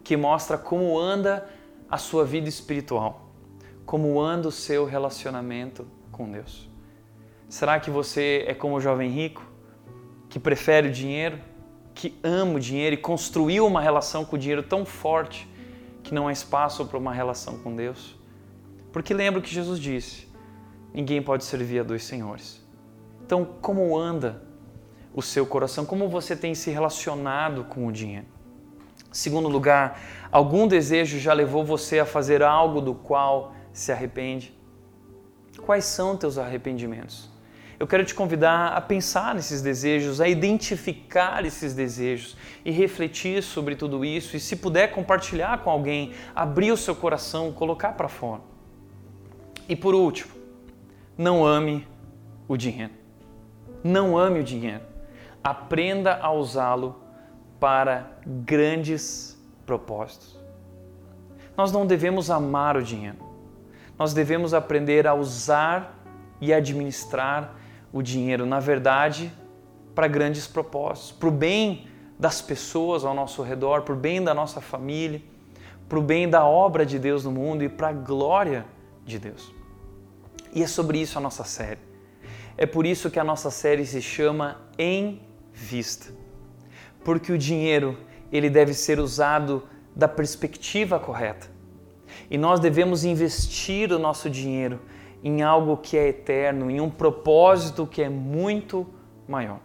que 0.04 0.14
mostra 0.14 0.58
como 0.58 0.98
anda 0.98 1.48
a 1.88 1.96
sua 1.96 2.22
vida 2.22 2.50
espiritual, 2.50 3.32
como 3.86 4.20
anda 4.20 4.46
o 4.46 4.52
seu 4.52 4.84
relacionamento 4.84 5.86
com 6.10 6.30
Deus. 6.30 6.68
Será 7.48 7.80
que 7.80 7.90
você 7.90 8.44
é 8.46 8.52
como 8.52 8.74
o 8.74 8.80
jovem 8.80 9.08
rico, 9.08 9.42
que 10.28 10.38
prefere 10.38 10.88
o 10.88 10.92
dinheiro, 10.92 11.38
que 11.94 12.20
ama 12.22 12.56
o 12.56 12.60
dinheiro 12.60 12.92
e 12.92 12.98
construiu 12.98 13.66
uma 13.66 13.80
relação 13.80 14.22
com 14.22 14.36
o 14.36 14.38
dinheiro 14.38 14.62
tão 14.62 14.84
forte 14.84 15.48
que 16.02 16.12
não 16.12 16.28
há 16.28 16.32
espaço 16.32 16.84
para 16.84 16.98
uma 16.98 17.14
relação 17.14 17.58
com 17.60 17.74
Deus? 17.74 18.14
Porque 18.92 19.14
lembra 19.14 19.40
o 19.40 19.42
que 19.42 19.54
Jesus 19.54 19.80
disse: 19.80 20.28
ninguém 20.92 21.22
pode 21.22 21.44
servir 21.44 21.78
a 21.78 21.82
dois 21.82 22.04
senhores. 22.04 22.61
Então, 23.24 23.44
como 23.60 23.96
anda 23.96 24.42
o 25.14 25.22
seu 25.22 25.46
coração? 25.46 25.84
Como 25.84 26.08
você 26.08 26.36
tem 26.36 26.54
se 26.54 26.70
relacionado 26.70 27.64
com 27.64 27.86
o 27.86 27.92
dinheiro? 27.92 28.26
Segundo 29.10 29.48
lugar, 29.48 30.00
algum 30.30 30.66
desejo 30.66 31.18
já 31.18 31.32
levou 31.32 31.64
você 31.64 31.98
a 31.98 32.06
fazer 32.06 32.42
algo 32.42 32.80
do 32.80 32.94
qual 32.94 33.52
se 33.72 33.92
arrepende? 33.92 34.56
Quais 35.64 35.84
são 35.84 36.16
teus 36.16 36.38
arrependimentos? 36.38 37.32
eu 37.82 37.86
quero 37.88 38.04
te 38.04 38.14
convidar 38.14 38.68
a 38.74 38.80
pensar 38.80 39.34
nesses 39.34 39.60
desejos, 39.60 40.20
a 40.20 40.28
identificar 40.28 41.44
esses 41.44 41.74
desejos 41.74 42.36
e 42.64 42.70
refletir 42.70 43.42
sobre 43.42 43.74
tudo 43.74 44.04
isso. 44.04 44.36
E 44.36 44.40
se 44.40 44.54
puder 44.54 44.92
compartilhar 44.92 45.64
com 45.64 45.68
alguém, 45.68 46.12
abrir 46.32 46.70
o 46.70 46.76
seu 46.76 46.94
coração, 46.94 47.50
colocar 47.50 47.94
para 47.94 48.08
fora. 48.08 48.40
E 49.68 49.74
por 49.74 49.96
último, 49.96 50.30
não 51.18 51.44
ame 51.44 51.84
o 52.46 52.56
dinheiro. 52.56 53.01
Não 53.82 54.16
ame 54.16 54.40
o 54.40 54.44
dinheiro. 54.44 54.82
Aprenda 55.42 56.18
a 56.20 56.30
usá-lo 56.32 57.00
para 57.58 58.10
grandes 58.26 59.40
propósitos. 59.66 60.38
Nós 61.56 61.72
não 61.72 61.86
devemos 61.86 62.30
amar 62.30 62.76
o 62.76 62.82
dinheiro. 62.82 63.18
Nós 63.98 64.14
devemos 64.14 64.54
aprender 64.54 65.06
a 65.06 65.14
usar 65.14 65.98
e 66.40 66.52
administrar 66.52 67.54
o 67.92 68.02
dinheiro, 68.02 68.46
na 68.46 68.58
verdade, 68.58 69.32
para 69.94 70.08
grandes 70.08 70.46
propósitos, 70.46 71.12
para 71.12 71.28
o 71.28 71.32
bem 71.32 71.86
das 72.18 72.40
pessoas 72.40 73.04
ao 73.04 73.14
nosso 73.14 73.42
redor, 73.42 73.82
para 73.82 73.94
o 73.94 73.96
bem 73.96 74.22
da 74.22 74.32
nossa 74.32 74.60
família, 74.60 75.20
para 75.88 75.98
o 75.98 76.02
bem 76.02 76.28
da 76.28 76.44
obra 76.44 76.86
de 76.86 76.98
Deus 76.98 77.24
no 77.24 77.30
mundo 77.30 77.62
e 77.62 77.68
para 77.68 77.88
a 77.88 77.92
glória 77.92 78.64
de 79.04 79.18
Deus. 79.18 79.52
E 80.54 80.62
é 80.62 80.66
sobre 80.66 80.98
isso 80.98 81.18
a 81.18 81.20
nossa 81.20 81.44
série. 81.44 81.91
É 82.62 82.66
por 82.74 82.86
isso 82.86 83.10
que 83.10 83.18
a 83.18 83.24
nossa 83.24 83.50
série 83.50 83.84
se 83.84 84.00
chama 84.00 84.60
Em 84.78 85.20
Vista. 85.52 86.14
Porque 87.04 87.32
o 87.32 87.36
dinheiro, 87.36 87.98
ele 88.30 88.48
deve 88.48 88.72
ser 88.72 89.00
usado 89.00 89.64
da 89.96 90.06
perspectiva 90.06 91.00
correta. 91.00 91.48
E 92.30 92.38
nós 92.38 92.60
devemos 92.60 93.02
investir 93.02 93.90
o 93.90 93.98
nosso 93.98 94.30
dinheiro 94.30 94.80
em 95.24 95.42
algo 95.42 95.76
que 95.76 95.98
é 95.98 96.06
eterno, 96.06 96.70
em 96.70 96.80
um 96.80 96.88
propósito 96.88 97.84
que 97.84 98.00
é 98.00 98.08
muito 98.08 98.86
maior. 99.26 99.58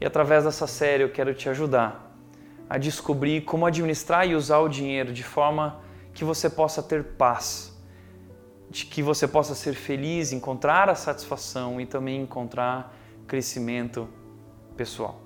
E 0.00 0.06
através 0.06 0.44
dessa 0.44 0.66
série 0.66 1.02
eu 1.02 1.12
quero 1.12 1.34
te 1.34 1.50
ajudar 1.50 2.16
a 2.66 2.78
descobrir 2.78 3.42
como 3.42 3.66
administrar 3.66 4.26
e 4.26 4.34
usar 4.34 4.60
o 4.60 4.70
dinheiro 4.70 5.12
de 5.12 5.22
forma 5.22 5.82
que 6.14 6.24
você 6.24 6.48
possa 6.48 6.82
ter 6.82 7.04
paz, 7.04 7.69
de 8.70 8.86
que 8.86 9.02
você 9.02 9.26
possa 9.26 9.54
ser 9.54 9.74
feliz, 9.74 10.32
encontrar 10.32 10.88
a 10.88 10.94
satisfação 10.94 11.80
e 11.80 11.86
também 11.86 12.22
encontrar 12.22 12.96
crescimento 13.26 14.08
pessoal. 14.76 15.20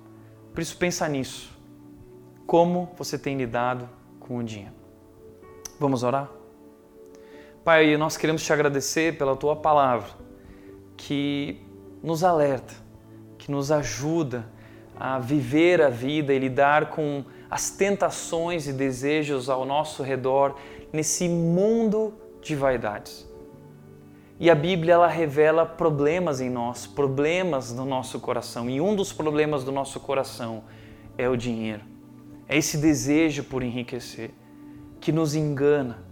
Por 0.51 0.61
isso 0.61 0.75
pensa 0.77 1.07
nisso. 1.07 1.55
Como 2.47 2.91
você 2.97 3.17
tem 3.17 3.37
lidado 3.37 3.87
com 4.19 4.37
o 4.37 4.43
dinheiro? 4.43 4.73
Vamos 5.79 6.03
orar? 6.03 6.29
Pai, 7.63 7.97
nós 7.97 8.17
queremos 8.17 8.43
te 8.43 8.51
agradecer 8.51 9.17
pela 9.17 9.35
tua 9.35 9.55
palavra, 9.55 10.09
que 10.95 11.61
nos 12.01 12.23
alerta, 12.23 12.73
que 13.37 13.51
nos 13.51 13.71
ajuda 13.71 14.47
a 14.95 15.19
viver 15.19 15.81
a 15.81 15.89
vida 15.89 16.33
e 16.33 16.39
lidar 16.39 16.91
com 16.91 17.25
as 17.49 17.69
tentações 17.69 18.67
e 18.67 18.73
desejos 18.73 19.49
ao 19.49 19.65
nosso 19.65 20.01
redor 20.03 20.55
nesse 20.93 21.27
mundo 21.27 22.13
de 22.41 22.55
vaidades. 22.55 23.24
E 24.39 24.49
a 24.49 24.55
Bíblia 24.55 24.95
ela 24.95 25.07
revela 25.07 25.65
problemas 25.65 26.41
em 26.41 26.49
nós, 26.49 26.85
problemas 26.85 27.71
no 27.71 27.85
nosso 27.85 28.19
coração. 28.19 28.69
E 28.69 28.81
um 28.81 28.95
dos 28.95 29.13
problemas 29.13 29.63
do 29.63 29.71
nosso 29.71 29.99
coração 29.99 30.63
é 31.17 31.29
o 31.29 31.37
dinheiro. 31.37 31.81
É 32.47 32.57
esse 32.57 32.77
desejo 32.77 33.43
por 33.45 33.63
enriquecer 33.63 34.31
que 34.99 35.11
nos 35.11 35.35
engana, 35.35 36.03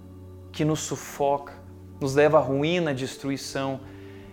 que 0.52 0.64
nos 0.64 0.80
sufoca, 0.80 1.54
nos 2.00 2.16
leva 2.16 2.38
à 2.38 2.42
ruína, 2.42 2.92
à 2.92 2.94
destruição 2.94 3.82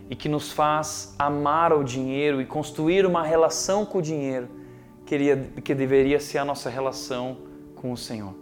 e 0.09 0.15
que 0.15 0.29
nos 0.29 0.53
faz 0.53 1.15
amar 1.19 1.73
o 1.73 1.83
dinheiro 1.83 2.41
e 2.41 2.47
construir 2.47 3.05
uma 3.05 3.23
relação 3.23 3.85
com 3.85 3.99
o 3.99 4.03
dinheiro 4.03 4.49
que, 5.05 5.75
deveria 5.75 6.21
ser 6.21 6.39
a 6.39 6.45
nossa 6.45 6.71
relação 6.71 7.39
com 7.75 7.91
o 7.93 7.97
Senhor. 7.97 8.35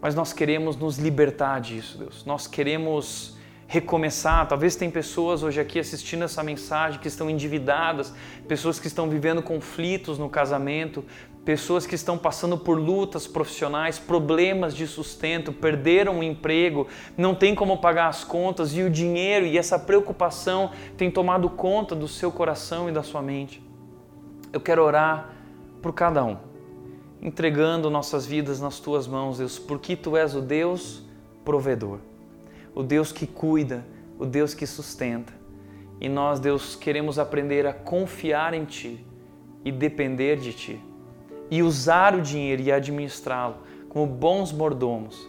Mas 0.00 0.14
nós 0.14 0.32
queremos 0.32 0.76
nos 0.76 0.98
libertar 0.98 1.60
disso, 1.60 1.96
Deus. 1.96 2.24
Nós 2.26 2.46
queremos 2.46 3.38
recomeçar. 3.72 4.46
Talvez 4.46 4.76
tem 4.76 4.90
pessoas 4.90 5.42
hoje 5.42 5.58
aqui 5.58 5.78
assistindo 5.78 6.24
essa 6.24 6.42
mensagem 6.42 7.00
que 7.00 7.08
estão 7.08 7.30
endividadas, 7.30 8.12
pessoas 8.46 8.78
que 8.78 8.86
estão 8.86 9.08
vivendo 9.08 9.42
conflitos 9.42 10.18
no 10.18 10.28
casamento, 10.28 11.02
pessoas 11.42 11.86
que 11.86 11.94
estão 11.94 12.18
passando 12.18 12.58
por 12.58 12.78
lutas 12.78 13.26
profissionais, 13.26 13.98
problemas 13.98 14.76
de 14.76 14.86
sustento, 14.86 15.54
perderam 15.54 16.18
o 16.18 16.22
emprego, 16.22 16.86
não 17.16 17.34
tem 17.34 17.54
como 17.54 17.78
pagar 17.78 18.08
as 18.08 18.22
contas 18.22 18.76
e 18.76 18.82
o 18.82 18.90
dinheiro 18.90 19.46
e 19.46 19.56
essa 19.56 19.78
preocupação 19.78 20.70
tem 20.98 21.10
tomado 21.10 21.48
conta 21.48 21.94
do 21.94 22.06
seu 22.06 22.30
coração 22.30 22.90
e 22.90 22.92
da 22.92 23.02
sua 23.02 23.22
mente. 23.22 23.66
Eu 24.52 24.60
quero 24.60 24.84
orar 24.84 25.30
por 25.80 25.94
cada 25.94 26.22
um, 26.22 26.36
entregando 27.22 27.88
nossas 27.88 28.26
vidas 28.26 28.60
nas 28.60 28.78
tuas 28.78 29.06
mãos, 29.06 29.38
Deus, 29.38 29.58
porque 29.58 29.96
tu 29.96 30.14
és 30.14 30.34
o 30.34 30.42
Deus 30.42 31.02
provedor 31.42 32.11
o 32.74 32.82
Deus 32.82 33.12
que 33.12 33.26
cuida, 33.26 33.84
o 34.18 34.24
Deus 34.24 34.54
que 34.54 34.66
sustenta. 34.66 35.32
E 36.00 36.08
nós, 36.08 36.40
Deus, 36.40 36.74
queremos 36.74 37.18
aprender 37.18 37.66
a 37.66 37.72
confiar 37.72 38.54
em 38.54 38.64
Ti 38.64 39.06
e 39.64 39.70
depender 39.70 40.36
de 40.36 40.52
Ti. 40.52 40.80
E 41.50 41.62
usar 41.62 42.14
o 42.14 42.22
dinheiro 42.22 42.62
e 42.62 42.72
administrá-lo 42.72 43.56
como 43.88 44.06
bons 44.06 44.52
mordomos 44.52 45.28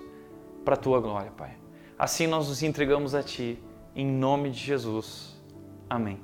para 0.64 0.76
a 0.76 0.78
Tua 0.78 1.00
glória, 1.00 1.32
Pai. 1.38 1.52
Assim 1.98 2.28
nós 2.28 2.48
nos 2.48 2.64
entregamos 2.64 3.14
a 3.14 3.22
Ti, 3.22 3.62
em 3.96 4.06
nome 4.06 4.50
de 4.50 4.60
Jesus. 4.60 5.40
Amém. 5.90 6.20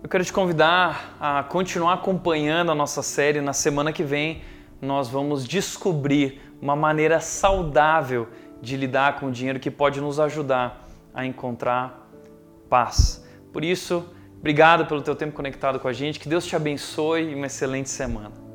Eu 0.00 0.08
quero 0.08 0.24
te 0.24 0.32
convidar 0.32 1.16
a 1.18 1.42
continuar 1.42 1.94
acompanhando 1.94 2.70
a 2.70 2.74
nossa 2.74 3.02
série. 3.02 3.40
Na 3.40 3.52
semana 3.52 3.92
que 3.92 4.04
vem, 4.04 4.42
nós 4.80 5.08
vamos 5.08 5.44
descobrir 5.44 6.40
uma 6.62 6.76
maneira 6.76 7.18
saudável 7.18 8.28
de 8.60 8.76
lidar 8.76 9.20
com 9.20 9.26
o 9.26 9.30
dinheiro 9.30 9.60
que 9.60 9.70
pode 9.70 10.00
nos 10.00 10.18
ajudar 10.18 10.86
a 11.14 11.24
encontrar 11.24 12.08
paz. 12.68 13.24
Por 13.52 13.64
isso, 13.64 14.04
obrigado 14.38 14.86
pelo 14.86 15.02
teu 15.02 15.14
tempo 15.14 15.34
conectado 15.34 15.80
com 15.80 15.88
a 15.88 15.92
gente. 15.92 16.18
Que 16.20 16.28
Deus 16.28 16.44
te 16.44 16.54
abençoe 16.54 17.30
e 17.30 17.34
uma 17.34 17.46
excelente 17.46 17.88
semana. 17.88 18.47